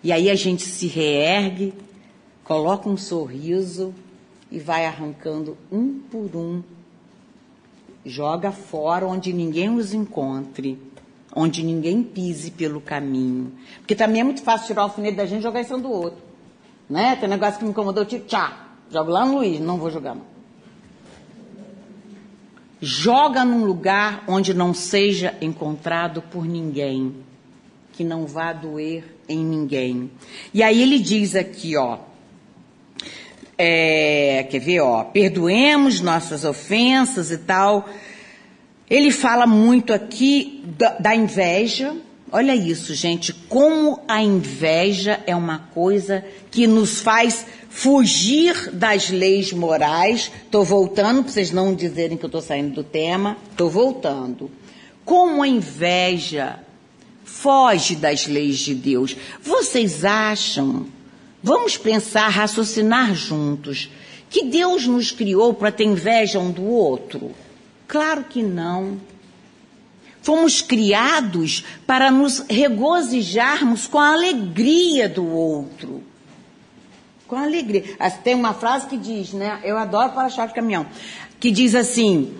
E 0.03 0.13
aí 0.13 0.31
a 0.31 0.35
gente 0.35 0.63
se 0.63 0.87
reergue, 0.87 1.75
coloca 2.45 2.89
um 2.89 2.97
sorriso 2.97 3.95
e 4.51 4.59
vai 4.59 4.87
arrancando 4.87 5.57
um 5.71 6.01
por 6.11 6.35
um 6.35 6.63
joga 8.05 8.51
fora 8.51 9.07
onde 9.07 9.33
ninguém 9.33 9.71
os 9.71 9.93
encontre, 9.93 10.79
onde 11.35 11.63
ninguém 11.63 12.03
pise 12.03 12.51
pelo 12.51 12.81
caminho. 12.81 13.53
Porque 13.79 13.95
também 13.95 14.21
é 14.21 14.25
muito 14.25 14.43
fácil 14.43 14.69
tirar 14.69 14.83
o 14.83 14.85
alfinete 14.85 15.17
da 15.17 15.27
gente 15.27 15.41
e 15.41 15.43
jogar 15.43 15.61
em 15.61 15.65
cima 15.65 15.79
do 15.79 15.91
outro. 15.91 16.23
Né? 16.89 17.15
Tem 17.17 17.29
um 17.29 17.33
negócio 17.33 17.59
que 17.59 17.65
me 17.65 17.71
incomodou, 17.71 18.03
eu 18.03 18.09
tiro, 18.09 18.25
tchau, 18.25 18.51
jogo 18.91 19.11
lá 19.11 19.25
no 19.25 19.39
Luiz, 19.39 19.61
não 19.61 19.77
vou 19.77 19.91
jogar 19.91 20.15
não. 20.15 20.31
Joga 22.81 23.45
num 23.45 23.65
lugar 23.65 24.25
onde 24.27 24.55
não 24.55 24.73
seja 24.73 25.37
encontrado 25.41 26.23
por 26.23 26.47
ninguém, 26.47 27.15
que 27.93 28.03
não 28.03 28.27
vá 28.27 28.55
doer 28.55 29.20
em 29.31 29.45
ninguém. 29.45 30.11
E 30.53 30.63
aí 30.63 30.83
ele 30.83 30.99
diz 30.99 31.35
aqui, 31.35 31.77
ó, 31.77 31.99
é, 33.57 34.47
quer 34.51 34.59
ver, 34.59 34.81
ó, 34.81 35.05
perdoemos 35.05 36.01
nossas 36.01 36.45
ofensas 36.45 37.31
e 37.31 37.39
tal. 37.39 37.89
Ele 38.89 39.11
fala 39.11 39.47
muito 39.47 39.93
aqui 39.93 40.65
da, 40.79 40.99
da 40.99 41.15
inveja. 41.15 41.95
Olha 42.33 42.55
isso, 42.55 42.95
gente, 42.95 43.33
como 43.33 44.01
a 44.09 44.23
inveja 44.23 45.21
é 45.27 45.37
uma 45.37 45.59
coisa 45.75 46.25
que 46.51 46.67
nos 46.67 47.01
faz 47.01 47.45
fugir 47.69 48.71
das 48.73 49.11
leis 49.11 49.53
morais. 49.53 50.33
Estou 50.45 50.65
voltando 50.65 51.23
para 51.23 51.33
vocês 51.33 51.51
não 51.53 51.75
dizerem 51.75 52.17
que 52.17 52.25
eu 52.25 52.29
estou 52.29 52.41
saindo 52.41 52.75
do 52.75 52.85
tema. 52.85 53.37
Estou 53.51 53.69
voltando. 53.69 54.51
Como 55.05 55.43
a 55.43 55.49
inveja 55.49 56.61
foge 57.33 57.97
das 57.97 58.27
leis 58.27 58.59
de 58.59 58.75
Deus. 58.75 59.17
Vocês 59.43 60.05
acham 60.05 60.87
Vamos 61.43 61.77
pensar, 61.77 62.29
raciocinar 62.29 63.15
juntos. 63.15 63.91
Que 64.29 64.45
Deus 64.45 64.87
nos 64.87 65.11
criou 65.11 65.55
para 65.55 65.73
ter 65.73 65.85
inveja 65.85 66.39
um 66.39 66.51
do 66.51 66.65
outro? 66.65 67.33
Claro 67.89 68.25
que 68.25 68.43
não. 68.43 69.01
Fomos 70.23 70.61
criados 70.61 71.65
para 71.87 72.11
nos 72.11 72.45
regozijarmos 72.49 73.87
com 73.87 73.99
a 73.99 74.13
alegria 74.13 75.09
do 75.09 75.27
outro. 75.27 76.03
Com 77.27 77.37
a 77.37 77.43
alegria. 77.43 77.85
Tem 78.23 78.35
uma 78.35 78.53
frase 78.53 78.87
que 78.87 78.99
diz, 78.99 79.33
né? 79.33 79.61
Eu 79.65 79.79
adoro 79.79 80.13
para-choque 80.13 80.49
de 80.49 80.55
caminhão. 80.55 80.87
Que 81.41 81.51
diz 81.51 81.75
assim: 81.75 82.35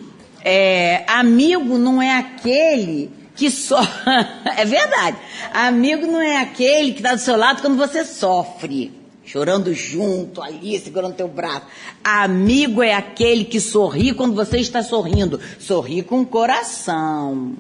é, 0.45 1.05
amigo 1.09 1.79
não 1.79 2.03
é 2.03 2.19
aquele 2.19 3.11
que 3.41 3.51
só. 3.51 3.81
é 4.55 4.67
verdade. 4.67 5.17
Amigo 5.51 6.07
não 6.07 6.21
é 6.21 6.37
aquele 6.37 6.93
que 6.93 6.99
está 6.99 7.15
do 7.15 7.21
seu 7.23 7.37
lado 7.37 7.63
quando 7.63 7.79
você 7.79 8.05
sofre. 8.05 8.93
Chorando 9.25 9.73
junto, 9.73 10.43
ali, 10.43 10.79
segurando 10.79 11.15
teu 11.15 11.27
braço. 11.27 11.65
Amigo 12.05 12.83
é 12.83 12.93
aquele 12.93 13.45
que 13.45 13.59
sorri 13.59 14.13
quando 14.13 14.35
você 14.35 14.59
está 14.59 14.83
sorrindo. 14.83 15.41
Sorri 15.59 16.03
com 16.03 16.21
o 16.21 16.27
coração. 16.27 17.55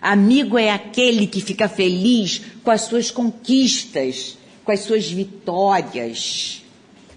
Amigo 0.00 0.56
é 0.56 0.70
aquele 0.70 1.26
que 1.26 1.42
fica 1.42 1.68
feliz 1.68 2.40
com 2.64 2.70
as 2.70 2.82
suas 2.82 3.10
conquistas, 3.10 4.38
com 4.64 4.72
as 4.72 4.80
suas 4.80 5.10
vitórias. 5.10 6.62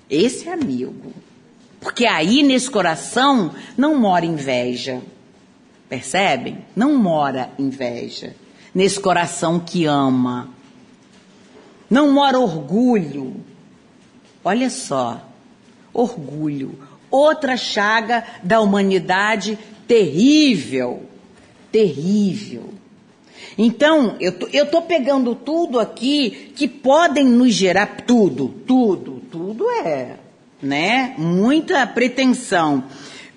Esse 0.10 0.50
é 0.50 0.54
amigo. 0.54 1.14
Porque 1.80 2.06
aí 2.06 2.44
nesse 2.44 2.70
coração 2.70 3.56
não 3.78 3.96
mora 3.96 4.26
inveja. 4.26 5.02
Percebem? 5.90 6.60
Não 6.76 6.98
mora 6.98 7.50
inveja 7.60 8.36
nesse 8.74 9.00
coração 9.00 9.60
que 9.60 9.86
ama. 9.86 10.50
Não 11.90 12.12
mora 12.12 12.40
orgulho. 12.40 13.38
Olha 14.44 14.70
só, 14.70 15.28
orgulho, 15.94 16.78
outra 17.10 17.56
chaga 17.58 18.24
da 18.44 18.60
humanidade 18.60 19.58
terrível, 19.88 21.04
terrível. 21.72 22.74
Então, 23.58 24.18
eu 24.20 24.34
tô, 24.34 24.48
eu 24.52 24.66
tô 24.66 24.82
pegando 24.82 25.34
tudo 25.34 25.80
aqui 25.80 26.52
que 26.56 26.68
podem 26.68 27.26
nos 27.26 27.54
gerar 27.54 28.04
tudo, 28.06 28.50
tudo, 28.50 29.22
tudo 29.32 29.70
é, 29.72 30.18
né? 30.62 31.16
Muita 31.18 31.88
pretensão. 31.88 32.84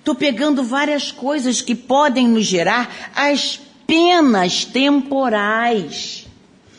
Estou 0.09 0.19
pegando 0.19 0.63
várias 0.63 1.11
coisas 1.11 1.61
que 1.61 1.75
podem 1.75 2.27
nos 2.27 2.43
gerar 2.43 3.11
as 3.15 3.61
penas 3.85 4.65
temporais, 4.65 6.25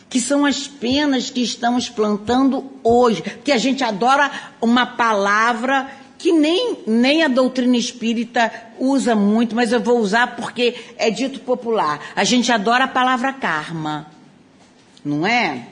que 0.08 0.20
são 0.20 0.44
as 0.44 0.66
penas 0.66 1.30
que 1.30 1.40
estamos 1.40 1.88
plantando 1.88 2.72
hoje, 2.82 3.22
que 3.44 3.52
a 3.52 3.56
gente 3.56 3.84
adora 3.84 4.32
uma 4.60 4.84
palavra 4.84 5.88
que 6.18 6.32
nem, 6.32 6.78
nem 6.88 7.22
a 7.22 7.28
doutrina 7.28 7.76
espírita 7.76 8.52
usa 8.80 9.14
muito, 9.14 9.54
mas 9.54 9.70
eu 9.70 9.78
vou 9.78 10.00
usar 10.00 10.34
porque 10.34 10.74
é 10.98 11.08
dito 11.08 11.38
popular. 11.38 12.00
A 12.16 12.24
gente 12.24 12.50
adora 12.50 12.82
a 12.82 12.88
palavra 12.88 13.32
karma, 13.32 14.08
não 15.04 15.24
é? 15.24 15.68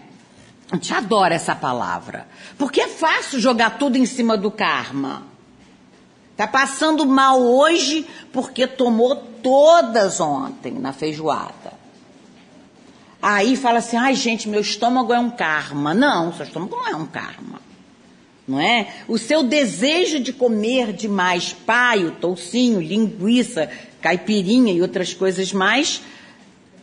A 0.71 0.77
gente 0.77 0.94
adora 0.94 1.35
essa 1.35 1.57
palavra. 1.57 2.29
Porque 2.57 2.81
é 2.81 2.87
fácil 2.87 3.40
jogar 3.40 3.79
tudo 3.79 3.97
em 3.97 4.07
cima 4.07 4.37
do 4.37 4.49
karma. 4.49 5.38
Está 6.38 6.46
passando 6.46 7.05
mal 7.05 7.42
hoje 7.42 8.07
porque 8.33 8.64
tomou 8.64 9.16
todas 9.16 10.20
ontem 10.20 10.70
na 10.70 10.92
feijoada. 10.92 11.72
Aí 13.20 13.57
fala 13.57 13.81
assim: 13.81 13.96
ai 13.96 14.14
gente, 14.14 14.48
meu 14.48 14.61
estômago 14.61 15.12
é 15.12 15.18
um 15.18 15.31
karma. 15.31 15.92
Não, 15.92 16.33
seu 16.33 16.46
estômago 16.46 16.77
não 16.77 16.87
é 16.87 16.94
um 16.94 17.07
karma. 17.07 17.61
Não 18.46 18.61
é? 18.61 18.87
O 19.09 19.18
seu 19.18 19.42
desejo 19.42 20.20
de 20.20 20.33
comer 20.33 20.92
demais 20.92 21.53
paio, 21.53 22.12
toucinho, 22.12 22.81
linguiça, 22.81 23.68
caipirinha 24.01 24.72
e 24.72 24.81
outras 24.81 25.12
coisas 25.12 25.53
mais 25.53 26.01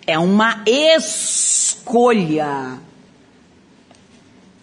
é 0.05 0.19
uma 0.19 0.65
escolha. 0.67 2.77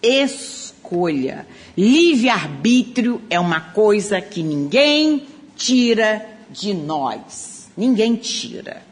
Escolha. 0.03 1.47
Livre-arbítrio 1.75 3.21
é 3.29 3.39
uma 3.39 3.59
coisa 3.59 4.21
que 4.21 4.43
ninguém 4.43 5.25
tira 5.55 6.25
de 6.49 6.73
nós. 6.73 7.71
Ninguém 7.75 8.15
tira. 8.15 8.83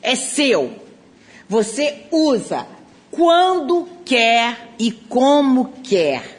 É 0.00 0.14
seu. 0.14 0.72
Você 1.48 2.06
usa 2.10 2.66
quando 3.10 3.86
quer 4.04 4.70
e 4.78 4.90
como 4.90 5.72
quer. 5.82 6.38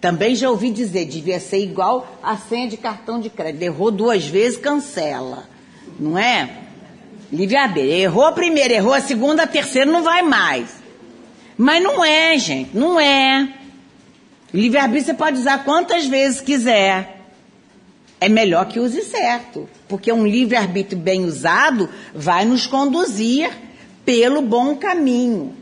Também 0.00 0.34
já 0.34 0.48
ouvi 0.48 0.70
dizer, 0.70 1.06
devia 1.06 1.40
ser 1.40 1.58
igual 1.58 2.18
a 2.22 2.36
senha 2.36 2.68
de 2.68 2.76
cartão 2.76 3.20
de 3.20 3.28
crédito. 3.28 3.62
Errou 3.62 3.90
duas 3.90 4.24
vezes, 4.24 4.56
cancela. 4.56 5.48
Não 5.98 6.16
é? 6.16 6.48
Livre-arbítrio. 7.30 7.92
Errou 7.92 8.24
a 8.24 8.32
primeira, 8.32 8.74
errou 8.74 8.94
a 8.94 9.00
segunda, 9.00 9.42
a 9.42 9.46
terceira, 9.46 9.90
não 9.90 10.02
vai 10.02 10.22
mais. 10.22 10.76
Mas 11.56 11.82
não 11.82 12.04
é, 12.04 12.38
gente, 12.38 12.74
não 12.74 12.98
é. 12.98 13.57
Livre-arbítrio 14.52 15.06
você 15.06 15.14
pode 15.14 15.38
usar 15.38 15.64
quantas 15.64 16.06
vezes 16.06 16.40
quiser. 16.40 17.18
É 18.20 18.28
melhor 18.28 18.66
que 18.66 18.80
use 18.80 19.02
certo, 19.02 19.68
porque 19.86 20.10
um 20.12 20.26
livre-arbítrio 20.26 21.00
bem 21.00 21.24
usado 21.24 21.88
vai 22.14 22.44
nos 22.44 22.66
conduzir 22.66 23.50
pelo 24.04 24.42
bom 24.42 24.74
caminho. 24.74 25.54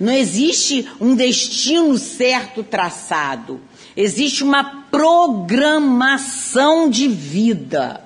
Não 0.00 0.12
existe 0.12 0.88
um 1.00 1.14
destino 1.14 1.98
certo 1.98 2.62
traçado. 2.62 3.60
Existe 3.96 4.42
uma 4.42 4.64
programação 4.90 6.88
de 6.88 7.06
vida. 7.08 8.02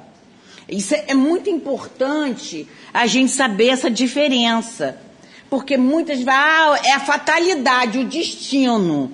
Isso 0.68 0.94
é, 0.94 1.04
é 1.08 1.14
muito 1.14 1.48
importante 1.48 2.66
a 2.92 3.06
gente 3.06 3.30
saber 3.30 3.68
essa 3.68 3.90
diferença. 3.90 5.00
Porque 5.48 5.76
muitas 5.76 6.16
vezes, 6.16 6.32
ah, 6.32 6.80
é 6.84 6.92
a 6.92 7.00
fatalidade, 7.00 7.98
o 7.98 8.04
destino. 8.04 9.12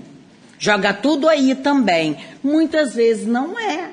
Joga 0.62 0.94
tudo 0.94 1.29
aí 1.29 1.57
também. 1.57 2.16
Muitas 2.40 2.94
vezes 2.94 3.27
não 3.27 3.59
é. 3.59 3.90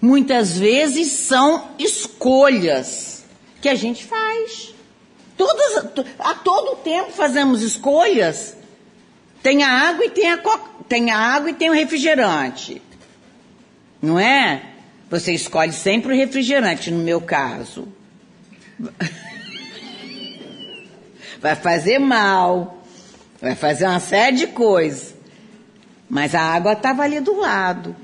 Muitas 0.00 0.56
vezes 0.56 1.12
são 1.12 1.68
escolhas 1.78 3.26
que 3.60 3.68
a 3.68 3.74
gente 3.74 4.02
faz. 4.06 4.72
Todas, 5.36 6.06
a 6.18 6.34
todo 6.36 6.76
tempo 6.76 7.12
fazemos 7.12 7.60
escolhas. 7.60 8.56
Tem 9.42 9.64
a 9.64 9.68
água 9.90 10.06
e 10.06 10.08
tem 10.08 10.32
a, 10.32 10.38
tem 10.88 11.10
a 11.10 11.18
água 11.18 11.50
e 11.50 11.54
tem 11.54 11.68
o 11.68 11.74
refrigerante. 11.74 12.80
Não 14.00 14.18
é? 14.18 14.62
Você 15.10 15.34
escolhe 15.34 15.74
sempre 15.74 16.14
o 16.14 16.16
refrigerante, 16.16 16.90
no 16.90 17.04
meu 17.04 17.20
caso. 17.20 17.86
Vai 21.38 21.54
fazer 21.54 21.98
mal. 21.98 22.82
Vai 23.42 23.54
fazer 23.54 23.84
uma 23.84 24.00
série 24.00 24.38
de 24.38 24.46
coisas. 24.46 25.11
Mas 26.12 26.34
a 26.34 26.42
água 26.42 26.74
estava 26.74 27.04
ali 27.04 27.20
do 27.20 27.34
lado. 27.40 27.96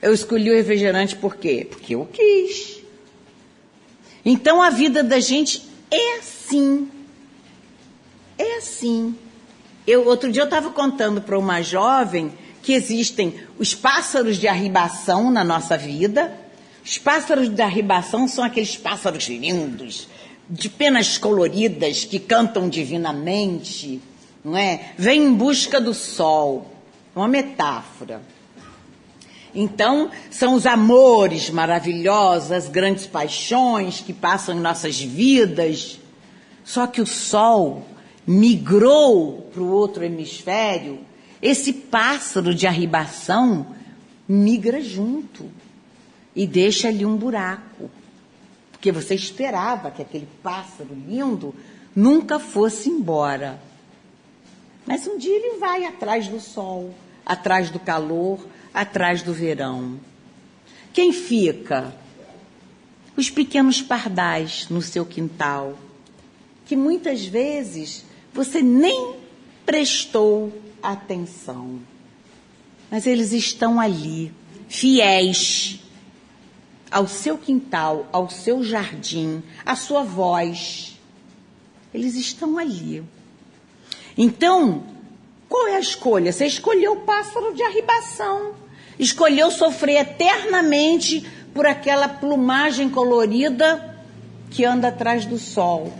Eu 0.00 0.14
escolhi 0.14 0.52
o 0.52 0.54
refrigerante 0.54 1.16
por 1.16 1.34
quê? 1.34 1.66
Porque 1.68 1.96
eu 1.96 2.06
quis. 2.06 2.78
Então 4.24 4.62
a 4.62 4.70
vida 4.70 5.02
da 5.02 5.18
gente 5.18 5.68
é 5.90 6.18
assim. 6.18 6.88
É 8.38 8.58
assim. 8.58 9.16
Eu, 9.84 10.06
outro 10.06 10.30
dia 10.30 10.42
eu 10.42 10.44
estava 10.44 10.70
contando 10.70 11.20
para 11.20 11.36
uma 11.36 11.60
jovem 11.60 12.32
que 12.62 12.72
existem 12.72 13.34
os 13.58 13.74
pássaros 13.74 14.36
de 14.36 14.46
arribação 14.46 15.28
na 15.28 15.42
nossa 15.42 15.76
vida. 15.76 16.32
Os 16.84 16.98
pássaros 16.98 17.48
de 17.48 17.60
arribação 17.60 18.28
são 18.28 18.44
aqueles 18.44 18.76
pássaros 18.76 19.24
lindos, 19.24 20.06
de 20.48 20.68
penas 20.68 21.18
coloridas, 21.18 22.04
que 22.04 22.20
cantam 22.20 22.68
divinamente, 22.68 24.00
não 24.44 24.56
é? 24.56 24.92
Vem 24.96 25.24
em 25.24 25.34
busca 25.34 25.80
do 25.80 25.92
sol. 25.92 26.69
Uma 27.14 27.28
metáfora. 27.28 28.22
Então, 29.54 30.10
são 30.30 30.54
os 30.54 30.64
amores 30.64 31.50
maravilhosos, 31.50 32.52
as 32.52 32.68
grandes 32.68 33.06
paixões 33.06 34.00
que 34.00 34.12
passam 34.12 34.56
em 34.56 34.60
nossas 34.60 35.00
vidas. 35.00 35.98
Só 36.64 36.86
que 36.86 37.00
o 37.00 37.06
sol 37.06 37.84
migrou 38.26 39.50
para 39.52 39.62
o 39.62 39.70
outro 39.70 40.04
hemisfério 40.04 41.00
esse 41.42 41.72
pássaro 41.72 42.54
de 42.54 42.66
arribação 42.66 43.66
migra 44.28 44.80
junto 44.80 45.50
e 46.36 46.46
deixa 46.46 46.88
ali 46.88 47.04
um 47.04 47.16
buraco. 47.16 47.90
Porque 48.70 48.92
você 48.92 49.14
esperava 49.14 49.90
que 49.90 50.02
aquele 50.02 50.28
pássaro 50.42 50.90
lindo 51.08 51.54
nunca 51.94 52.38
fosse 52.38 52.88
embora. 52.88 53.60
Mas 54.90 55.06
um 55.06 55.16
dia 55.16 55.36
ele 55.36 55.58
vai 55.58 55.84
atrás 55.84 56.26
do 56.26 56.40
sol, 56.40 56.92
atrás 57.24 57.70
do 57.70 57.78
calor, 57.78 58.44
atrás 58.74 59.22
do 59.22 59.32
verão. 59.32 60.00
Quem 60.92 61.12
fica? 61.12 61.94
Os 63.16 63.30
pequenos 63.30 63.80
pardais 63.80 64.66
no 64.68 64.82
seu 64.82 65.06
quintal, 65.06 65.78
que 66.66 66.74
muitas 66.74 67.24
vezes 67.24 68.04
você 68.32 68.62
nem 68.62 69.14
prestou 69.64 70.52
atenção. 70.82 71.78
Mas 72.90 73.06
eles 73.06 73.30
estão 73.30 73.78
ali, 73.78 74.34
fiéis 74.68 75.78
ao 76.90 77.06
seu 77.06 77.38
quintal, 77.38 78.08
ao 78.10 78.28
seu 78.28 78.64
jardim, 78.64 79.40
à 79.64 79.76
sua 79.76 80.02
voz. 80.02 80.98
Eles 81.94 82.16
estão 82.16 82.58
ali. 82.58 83.04
Então, 84.22 84.82
qual 85.48 85.68
é 85.68 85.76
a 85.76 85.80
escolha? 85.80 86.30
Você 86.30 86.44
escolheu 86.44 86.92
o 86.92 87.00
pássaro 87.00 87.54
de 87.54 87.62
arribação. 87.62 88.52
Escolheu 88.98 89.50
sofrer 89.50 90.02
eternamente 90.02 91.26
por 91.54 91.64
aquela 91.64 92.06
plumagem 92.06 92.90
colorida 92.90 93.96
que 94.50 94.62
anda 94.62 94.88
atrás 94.88 95.24
do 95.24 95.38
sol. 95.38 95.92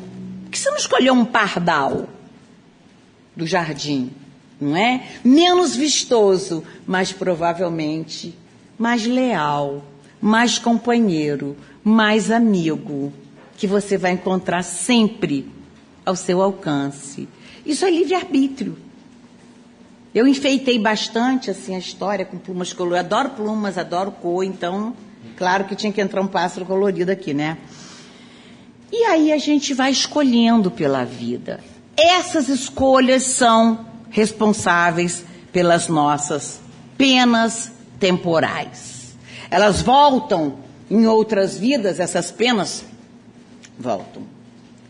Por 0.44 0.50
que 0.50 0.58
você 0.58 0.68
não 0.68 0.76
escolheu 0.76 1.14
um 1.14 1.24
pardal 1.24 2.08
do 3.34 3.46
jardim? 3.46 4.12
não 4.60 4.76
é? 4.76 5.08
Menos 5.24 5.74
vistoso, 5.74 6.62
mas 6.86 7.12
provavelmente 7.12 8.36
mais 8.78 9.06
leal, 9.06 9.82
mais 10.20 10.58
companheiro, 10.58 11.56
mais 11.82 12.30
amigo, 12.30 13.12
que 13.56 13.66
você 13.66 13.96
vai 13.96 14.12
encontrar 14.12 14.62
sempre 14.62 15.50
ao 16.04 16.14
seu 16.14 16.42
alcance. 16.42 17.26
Isso 17.64 17.84
é 17.84 17.90
livre-arbítrio. 17.90 18.76
Eu 20.14 20.26
enfeitei 20.26 20.78
bastante 20.78 21.50
assim 21.50 21.74
a 21.74 21.78
história 21.78 22.24
com 22.24 22.36
plumas 22.36 22.72
coloridas. 22.72 23.06
Adoro 23.06 23.30
plumas, 23.30 23.78
adoro 23.78 24.10
cor, 24.10 24.44
então, 24.44 24.94
claro 25.36 25.64
que 25.64 25.76
tinha 25.76 25.92
que 25.92 26.00
entrar 26.00 26.20
um 26.20 26.26
pássaro 26.26 26.66
colorido 26.66 27.12
aqui, 27.12 27.32
né? 27.32 27.58
E 28.92 29.04
aí 29.04 29.32
a 29.32 29.38
gente 29.38 29.72
vai 29.72 29.92
escolhendo 29.92 30.70
pela 30.70 31.04
vida. 31.04 31.60
Essas 31.96 32.48
escolhas 32.48 33.22
são 33.22 33.86
responsáveis 34.10 35.24
pelas 35.52 35.86
nossas 35.86 36.60
penas 36.98 37.70
temporais. 38.00 39.14
Elas 39.48 39.80
voltam 39.80 40.58
em 40.90 41.06
outras 41.06 41.56
vidas, 41.56 42.00
essas 42.00 42.32
penas 42.32 42.84
voltam, 43.78 44.22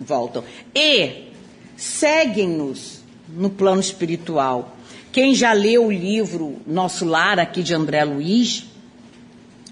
voltam. 0.00 0.42
E 0.74 1.29
seguem-nos 1.80 3.00
no 3.26 3.48
plano 3.48 3.80
espiritual. 3.80 4.76
Quem 5.10 5.34
já 5.34 5.54
leu 5.54 5.86
o 5.86 5.90
livro 5.90 6.60
Nosso 6.66 7.06
Lar, 7.06 7.38
aqui 7.38 7.62
de 7.62 7.74
André 7.74 8.04
Luiz, 8.04 8.66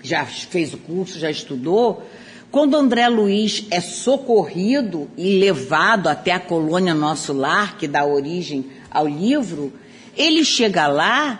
já 0.03 0.25
fez 0.25 0.73
o 0.73 0.79
curso, 0.79 1.18
já 1.18 1.31
estudou, 1.31 2.03
quando 2.51 2.79
André 2.79 3.07
Luiz 3.09 3.66
é 3.71 3.79
socorrido 3.79 5.11
e 5.18 5.38
levado 5.38 6.09
até 6.09 6.33
a 6.33 6.40
colônia 6.40 6.94
Nosso 6.94 7.35
Lar, 7.35 7.77
que 7.77 7.87
dá 7.87 8.07
origem 8.07 8.64
ao 8.90 9.07
livro, 9.07 9.71
ele 10.16 10.47
chega 10.47 10.87
lá 10.87 11.38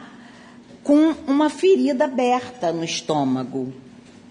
com 0.85 1.15
uma 1.27 1.49
ferida 1.49 2.05
aberta 2.05 2.73
no 2.73 2.85
estômago. 2.85 3.73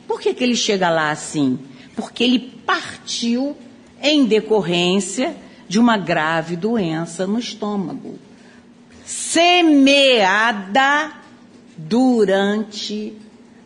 Por 0.07 0.21
que, 0.21 0.35
que 0.35 0.43
ele 0.43 0.55
chega 0.55 0.87
lá 0.87 1.09
assim? 1.09 1.57
Porque 1.95 2.23
ele 2.23 2.37
partiu 2.63 3.57
em 3.99 4.23
decorrência 4.25 5.35
de 5.67 5.79
uma 5.79 5.97
grave 5.97 6.55
doença 6.55 7.27
no 7.27 7.39
estômago, 7.39 8.17
semeada 9.05 10.31
durante 11.77 13.13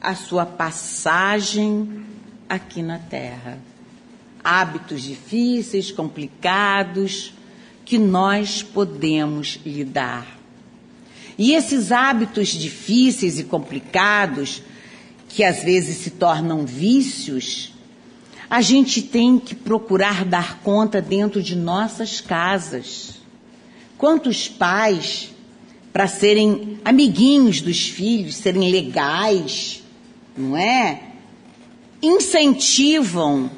a 0.01 0.15
sua 0.15 0.45
passagem 0.45 2.03
aqui 2.49 2.81
na 2.81 2.97
Terra. 2.97 3.59
Hábitos 4.43 5.03
difíceis, 5.03 5.91
complicados, 5.91 7.33
que 7.85 7.97
nós 7.97 8.63
podemos 8.63 9.59
lidar. 9.65 10.39
E 11.37 11.53
esses 11.53 11.91
hábitos 11.91 12.49
difíceis 12.49 13.39
e 13.39 13.43
complicados, 13.43 14.63
que 15.29 15.43
às 15.43 15.63
vezes 15.63 15.97
se 15.97 16.11
tornam 16.11 16.65
vícios, 16.65 17.73
a 18.51 18.59
gente 18.59 19.01
tem 19.01 19.39
que 19.39 19.55
procurar 19.55 20.25
dar 20.25 20.59
conta 20.59 21.01
dentro 21.01 21.41
de 21.41 21.55
nossas 21.55 22.19
casas. 22.19 23.13
Quantos 23.97 24.49
pais, 24.49 25.29
para 25.93 26.05
serem 26.05 26.77
amiguinhos 26.83 27.61
dos 27.61 27.87
filhos, 27.87 28.35
serem 28.35 28.69
legais, 28.69 29.81
não 30.35 30.57
é? 30.57 31.01
Incentivam, 32.03 33.49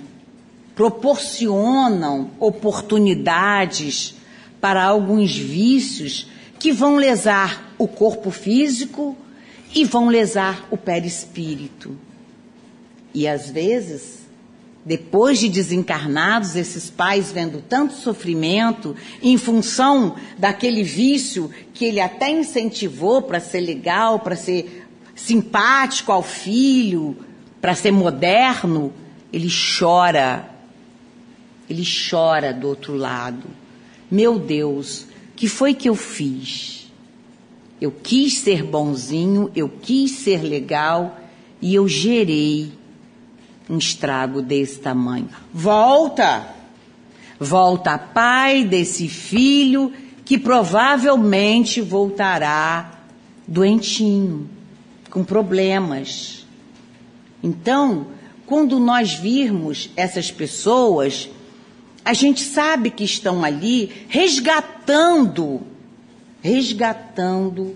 proporcionam 0.76 2.30
oportunidades 2.39 4.14
para 4.62 4.84
alguns 4.84 5.36
vícios 5.36 6.28
que 6.60 6.72
vão 6.72 6.98
lesar 6.98 7.74
o 7.80 7.88
corpo 7.88 8.30
físico 8.30 9.18
e 9.74 9.84
vão 9.86 10.08
lesar 10.10 10.68
o 10.70 10.78
perispírito. 10.78 11.98
E 13.12 13.28
às 13.28 13.50
vezes, 13.50 14.22
depois 14.86 15.39
de 15.39 15.49
desencarnados, 15.49 16.55
esses 16.55 16.89
pais 16.89 17.31
vendo 17.31 17.61
tanto 17.61 17.93
sofrimento 17.93 18.95
em 19.21 19.38
função 19.38 20.15
daquele 20.38 20.84
vício 20.84 21.49
que 21.73 21.86
ele 21.86 21.99
até 21.99 22.29
incentivou 22.29 23.21
para 23.21 23.39
ser 23.39 23.61
legal, 23.61 24.19
para 24.19 24.36
ser 24.36 24.86
simpático 25.15 26.11
ao 26.11 26.21
filho, 26.21 27.17
para 27.61 27.75
ser 27.75 27.91
moderno, 27.91 28.91
ele 29.31 29.49
chora. 29.79 30.49
Ele 31.69 31.84
chora 32.09 32.53
do 32.53 32.67
outro 32.67 32.95
lado 32.95 33.63
meu 34.13 34.38
Deus, 34.38 35.07
que 35.36 35.47
foi 35.47 35.73
que 35.73 35.89
eu 35.89 35.95
fiz? 35.95 36.84
eu 37.81 37.91
quis 37.91 38.36
ser 38.36 38.63
bonzinho, 38.63 39.51
eu 39.53 39.67
quis 39.67 40.11
ser 40.11 40.41
legal 40.41 41.19
e 41.61 41.75
eu 41.75 41.86
gerei 41.86 42.71
um 43.74 43.78
estrago 43.78 44.41
desse 44.41 44.80
tamanho. 44.80 45.30
Volta! 45.51 46.47
Volta 47.39 47.97
pai 47.97 48.63
desse 48.63 49.09
filho 49.09 49.91
que 50.24 50.38
provavelmente 50.38 51.82
voltará 51.82 53.01
doentinho, 53.45 54.49
com 55.09 55.24
problemas. 55.24 56.45
Então, 57.41 58.07
quando 58.45 58.80
nós 58.80 59.13
virmos 59.13 59.89
essas 59.97 60.32
pessoas, 60.32 61.30
a 62.05 62.13
gente 62.13 62.41
sabe 62.41 62.89
que 62.91 63.03
estão 63.03 63.43
ali 63.43 63.91
resgatando, 64.07 65.61
resgatando 66.41 67.76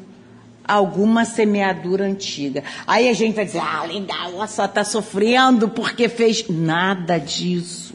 alguma 0.68 1.24
semeadura 1.24 2.06
antiga. 2.06 2.64
Aí 2.86 3.08
a 3.08 3.14
gente 3.14 3.36
vai 3.36 3.46
dizer, 3.46 3.60
ah, 3.60 3.84
legal, 3.84 4.32
ela 4.34 4.48
só 4.48 4.66
está 4.66 4.84
sofrendo 4.84 5.70
porque 5.70 6.10
fez 6.10 6.48
nada 6.50 7.18
disso. 7.18 7.94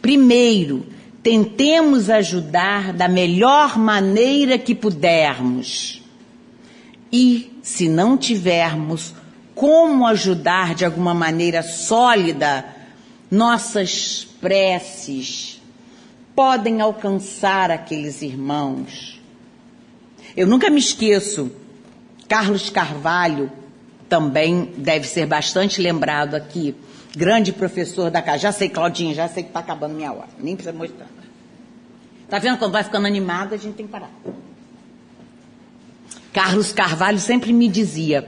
Primeiro, 0.00 0.86
tentemos 1.22 2.10
ajudar 2.10 2.92
da 2.92 3.08
melhor 3.08 3.78
maneira 3.78 4.58
que 4.58 4.74
pudermos. 4.74 6.02
E, 7.12 7.52
se 7.62 7.88
não 7.88 8.16
tivermos 8.16 9.14
como 9.54 10.06
ajudar 10.06 10.74
de 10.74 10.84
alguma 10.84 11.14
maneira 11.14 11.62
sólida, 11.62 12.64
nossas 13.30 14.26
preces 14.40 15.60
podem 16.34 16.80
alcançar 16.80 17.70
aqueles 17.70 18.22
irmãos. 18.22 19.21
Eu 20.36 20.46
nunca 20.46 20.70
me 20.70 20.78
esqueço, 20.78 21.50
Carlos 22.28 22.70
Carvalho 22.70 23.50
também 24.08 24.72
deve 24.76 25.06
ser 25.06 25.26
bastante 25.26 25.80
lembrado 25.80 26.34
aqui, 26.34 26.74
grande 27.16 27.52
professor 27.52 28.10
da 28.10 28.22
casa. 28.22 28.38
Já 28.38 28.52
sei, 28.52 28.68
Claudinha, 28.68 29.14
já 29.14 29.28
sei 29.28 29.42
que 29.42 29.50
está 29.50 29.60
acabando 29.60 29.94
minha 29.94 30.12
hora, 30.12 30.28
nem 30.38 30.54
precisa 30.56 30.76
mostrar. 30.76 31.08
Tá 32.28 32.38
vendo 32.38 32.58
quando 32.58 32.72
vai 32.72 32.82
ficando 32.82 33.06
animado, 33.06 33.54
a 33.54 33.58
gente 33.58 33.74
tem 33.74 33.86
que 33.86 33.92
parar. 33.92 34.10
Carlos 36.32 36.72
Carvalho 36.72 37.18
sempre 37.18 37.52
me 37.52 37.68
dizia, 37.68 38.26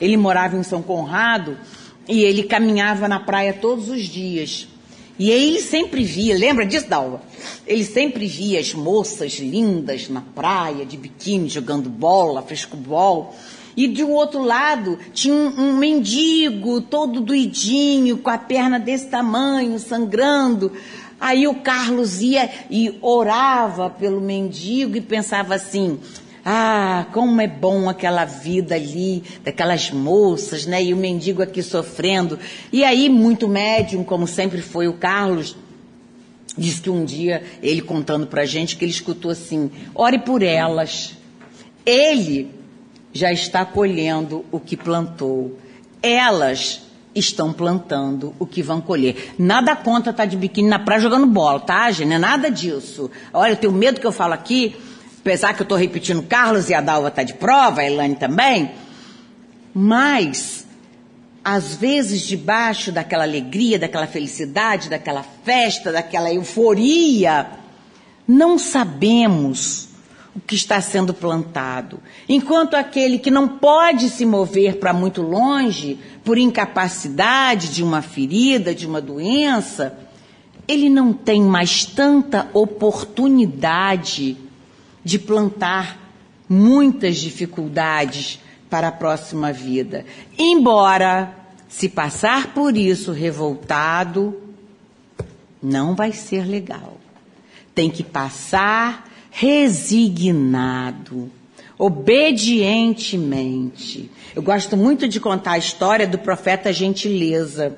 ele 0.00 0.16
morava 0.16 0.56
em 0.56 0.62
São 0.62 0.80
Conrado 0.80 1.58
e 2.08 2.22
ele 2.22 2.44
caminhava 2.44 3.08
na 3.08 3.18
praia 3.18 3.52
todos 3.52 3.88
os 3.88 4.02
dias. 4.02 4.68
E 5.22 5.30
ele 5.30 5.60
sempre 5.60 6.02
via, 6.02 6.36
lembra 6.36 6.66
disso, 6.66 6.88
Dalva? 6.88 7.20
Ele 7.64 7.84
sempre 7.84 8.26
via 8.26 8.58
as 8.58 8.74
moças 8.74 9.34
lindas 9.34 10.08
na 10.08 10.20
praia, 10.20 10.84
de 10.84 10.96
biquíni, 10.96 11.48
jogando 11.48 11.88
bola, 11.88 12.42
frescobol. 12.42 13.32
E 13.76 13.86
de 13.86 14.02
um 14.02 14.10
outro 14.10 14.42
lado 14.42 14.98
tinha 15.14 15.32
um, 15.32 15.46
um, 15.46 15.76
mendigo 15.76 16.80
todo 16.80 17.20
doidinho, 17.20 18.18
com 18.18 18.30
a 18.30 18.36
perna 18.36 18.80
desse 18.80 19.06
tamanho, 19.06 19.78
sangrando. 19.78 20.72
Aí 21.20 21.46
o 21.46 21.54
Carlos 21.54 22.20
ia 22.20 22.50
e 22.68 22.98
orava 23.00 23.88
pelo 23.88 24.20
mendigo 24.20 24.96
e 24.96 25.00
pensava 25.00 25.54
assim: 25.54 26.00
ah, 26.44 27.06
como 27.12 27.40
é 27.40 27.46
bom 27.46 27.88
aquela 27.88 28.24
vida 28.24 28.74
ali, 28.74 29.22
daquelas 29.44 29.90
moças, 29.90 30.66
né? 30.66 30.82
E 30.82 30.92
o 30.92 30.96
mendigo 30.96 31.40
aqui 31.40 31.62
sofrendo. 31.62 32.38
E 32.72 32.82
aí, 32.82 33.08
muito 33.08 33.46
médium, 33.46 34.02
como 34.02 34.26
sempre 34.26 34.60
foi 34.60 34.88
o 34.88 34.94
Carlos, 34.94 35.56
disse 36.58 36.82
que 36.82 36.90
um 36.90 37.04
dia, 37.04 37.44
ele 37.62 37.80
contando 37.80 38.26
pra 38.26 38.44
gente, 38.44 38.76
que 38.76 38.84
ele 38.84 38.90
escutou 38.90 39.30
assim: 39.30 39.70
ore 39.94 40.18
por 40.18 40.42
elas. 40.42 41.16
Ele 41.86 42.50
já 43.12 43.32
está 43.32 43.64
colhendo 43.64 44.44
o 44.50 44.58
que 44.58 44.76
plantou. 44.76 45.58
Elas 46.02 46.82
estão 47.14 47.52
plantando 47.52 48.34
o 48.38 48.46
que 48.46 48.62
vão 48.62 48.80
colher. 48.80 49.34
Nada 49.38 49.76
contra 49.76 50.10
estar 50.10 50.24
tá 50.24 50.24
de 50.24 50.36
biquíni 50.36 50.68
na 50.68 50.78
praia 50.78 51.00
jogando 51.00 51.26
bola, 51.26 51.60
tá, 51.60 51.90
gente? 51.90 52.12
É 52.12 52.18
nada 52.18 52.50
disso. 52.50 53.10
Olha, 53.32 53.52
eu 53.52 53.56
tenho 53.56 53.72
medo 53.72 54.00
que 54.00 54.06
eu 54.06 54.12
falo 54.12 54.32
aqui 54.32 54.74
apesar 55.22 55.54
que 55.54 55.62
eu 55.62 55.64
estou 55.64 55.78
repetindo 55.78 56.20
Carlos 56.24 56.68
e 56.68 56.74
a 56.74 56.80
Dalva 56.80 57.06
está 57.08 57.22
de 57.22 57.34
prova, 57.34 57.80
a 57.80 57.86
Elane 57.86 58.16
também, 58.16 58.72
mas 59.72 60.66
às 61.44 61.76
vezes 61.76 62.22
debaixo 62.22 62.90
daquela 62.90 63.22
alegria, 63.22 63.78
daquela 63.78 64.08
felicidade, 64.08 64.90
daquela 64.90 65.24
festa, 65.44 65.92
daquela 65.92 66.32
euforia, 66.32 67.46
não 68.26 68.58
sabemos 68.58 69.88
o 70.34 70.40
que 70.40 70.56
está 70.56 70.80
sendo 70.80 71.14
plantado. 71.14 72.00
Enquanto 72.28 72.74
aquele 72.74 73.18
que 73.18 73.30
não 73.30 73.46
pode 73.46 74.10
se 74.10 74.26
mover 74.26 74.78
para 74.78 74.92
muito 74.92 75.22
longe 75.22 76.00
por 76.24 76.36
incapacidade 76.36 77.68
de 77.68 77.82
uma 77.82 78.02
ferida, 78.02 78.74
de 78.74 78.88
uma 78.88 79.00
doença, 79.00 79.96
ele 80.66 80.88
não 80.88 81.12
tem 81.12 81.42
mais 81.42 81.84
tanta 81.84 82.48
oportunidade 82.52 84.36
de 85.04 85.18
plantar 85.18 85.98
muitas 86.48 87.16
dificuldades 87.16 88.38
para 88.68 88.88
a 88.88 88.92
próxima 88.92 89.52
vida. 89.52 90.04
Embora, 90.38 91.34
se 91.68 91.88
passar 91.88 92.54
por 92.54 92.76
isso 92.76 93.12
revoltado, 93.12 94.36
não 95.62 95.94
vai 95.94 96.12
ser 96.12 96.46
legal. 96.46 96.98
Tem 97.74 97.90
que 97.90 98.02
passar 98.02 99.10
resignado, 99.30 101.30
obedientemente. 101.78 104.10
Eu 104.34 104.42
gosto 104.42 104.76
muito 104.76 105.08
de 105.08 105.18
contar 105.18 105.52
a 105.52 105.58
história 105.58 106.06
do 106.06 106.18
profeta 106.18 106.70
Gentileza. 106.72 107.74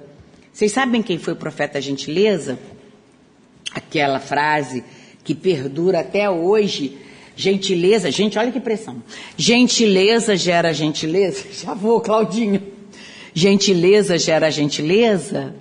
Vocês 0.52 0.72
sabem 0.72 1.00
quem 1.02 1.18
foi 1.18 1.34
o 1.34 1.36
profeta 1.36 1.80
Gentileza? 1.80 2.58
Aquela 3.72 4.18
frase 4.18 4.82
que 5.22 5.34
perdura 5.34 6.00
até 6.00 6.28
hoje 6.28 6.98
Gentileza, 7.36 8.10
gente, 8.10 8.38
olha 8.38 8.52
que 8.52 8.60
pressão. 8.60 9.02
Gentileza 9.36 10.36
gera 10.36 10.72
gentileza. 10.72 11.44
Já 11.52 11.74
vou, 11.74 12.00
Claudinho. 12.00 12.62
Gentileza 13.32 14.16
gera 14.18 14.50
gentileza. 14.50 15.54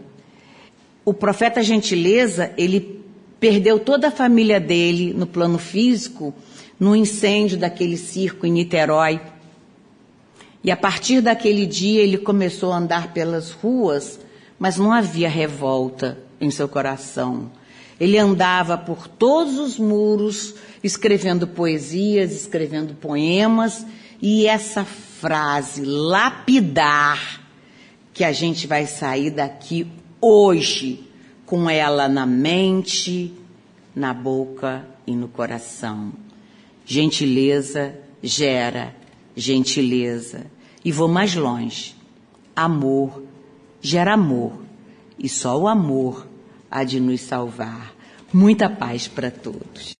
O 1.03 1.13
profeta 1.13 1.61
Gentileza, 1.63 2.53
ele 2.57 3.03
perdeu 3.39 3.77
toda 3.77 4.07
a 4.07 4.11
família 4.11 4.59
dele 4.59 5.13
no 5.13 5.27
plano 5.27 5.57
físico 5.57 6.33
no 6.79 6.95
incêndio 6.95 7.57
daquele 7.57 7.97
circo 7.97 8.45
em 8.45 8.51
Niterói. 8.51 9.19
E 10.63 10.71
a 10.71 10.77
partir 10.77 11.21
daquele 11.21 11.65
dia 11.65 12.01
ele 12.01 12.17
começou 12.17 12.71
a 12.71 12.77
andar 12.77 13.13
pelas 13.13 13.51
ruas, 13.51 14.19
mas 14.57 14.77
não 14.77 14.91
havia 14.91 15.27
revolta 15.27 16.17
em 16.39 16.49
seu 16.49 16.67
coração. 16.67 17.51
Ele 18.03 18.17
andava 18.17 18.77
por 18.77 19.07
todos 19.07 19.57
os 19.57 19.79
muros, 19.79 20.55
escrevendo 20.83 21.47
poesias, 21.47 22.33
escrevendo 22.33 22.95
poemas, 22.95 23.85
e 24.21 24.45
essa 24.45 24.83
frase, 24.83 25.83
lapidar, 25.85 27.41
que 28.13 28.23
a 28.23 28.31
gente 28.31 28.67
vai 28.67 28.85
sair 28.85 29.31
daqui 29.31 29.87
hoje, 30.19 31.09
com 31.45 31.69
ela 31.69 32.07
na 32.07 32.25
mente, 32.25 33.33
na 33.95 34.13
boca 34.13 34.85
e 35.07 35.15
no 35.15 35.27
coração. 35.27 36.11
Gentileza 36.85 37.95
gera 38.21 38.93
gentileza. 39.35 40.45
E 40.83 40.91
vou 40.91 41.07
mais 41.07 41.35
longe. 41.35 41.95
Amor 42.55 43.23
gera 43.83 44.13
amor. 44.13 44.53
E 45.19 45.29
só 45.29 45.59
o 45.59 45.67
amor 45.67 46.25
há 46.71 46.83
de 46.83 46.99
nos 46.99 47.21
salvar. 47.21 47.92
Muita 48.33 48.67
paz 48.67 49.07
para 49.07 49.29
todos. 49.29 49.93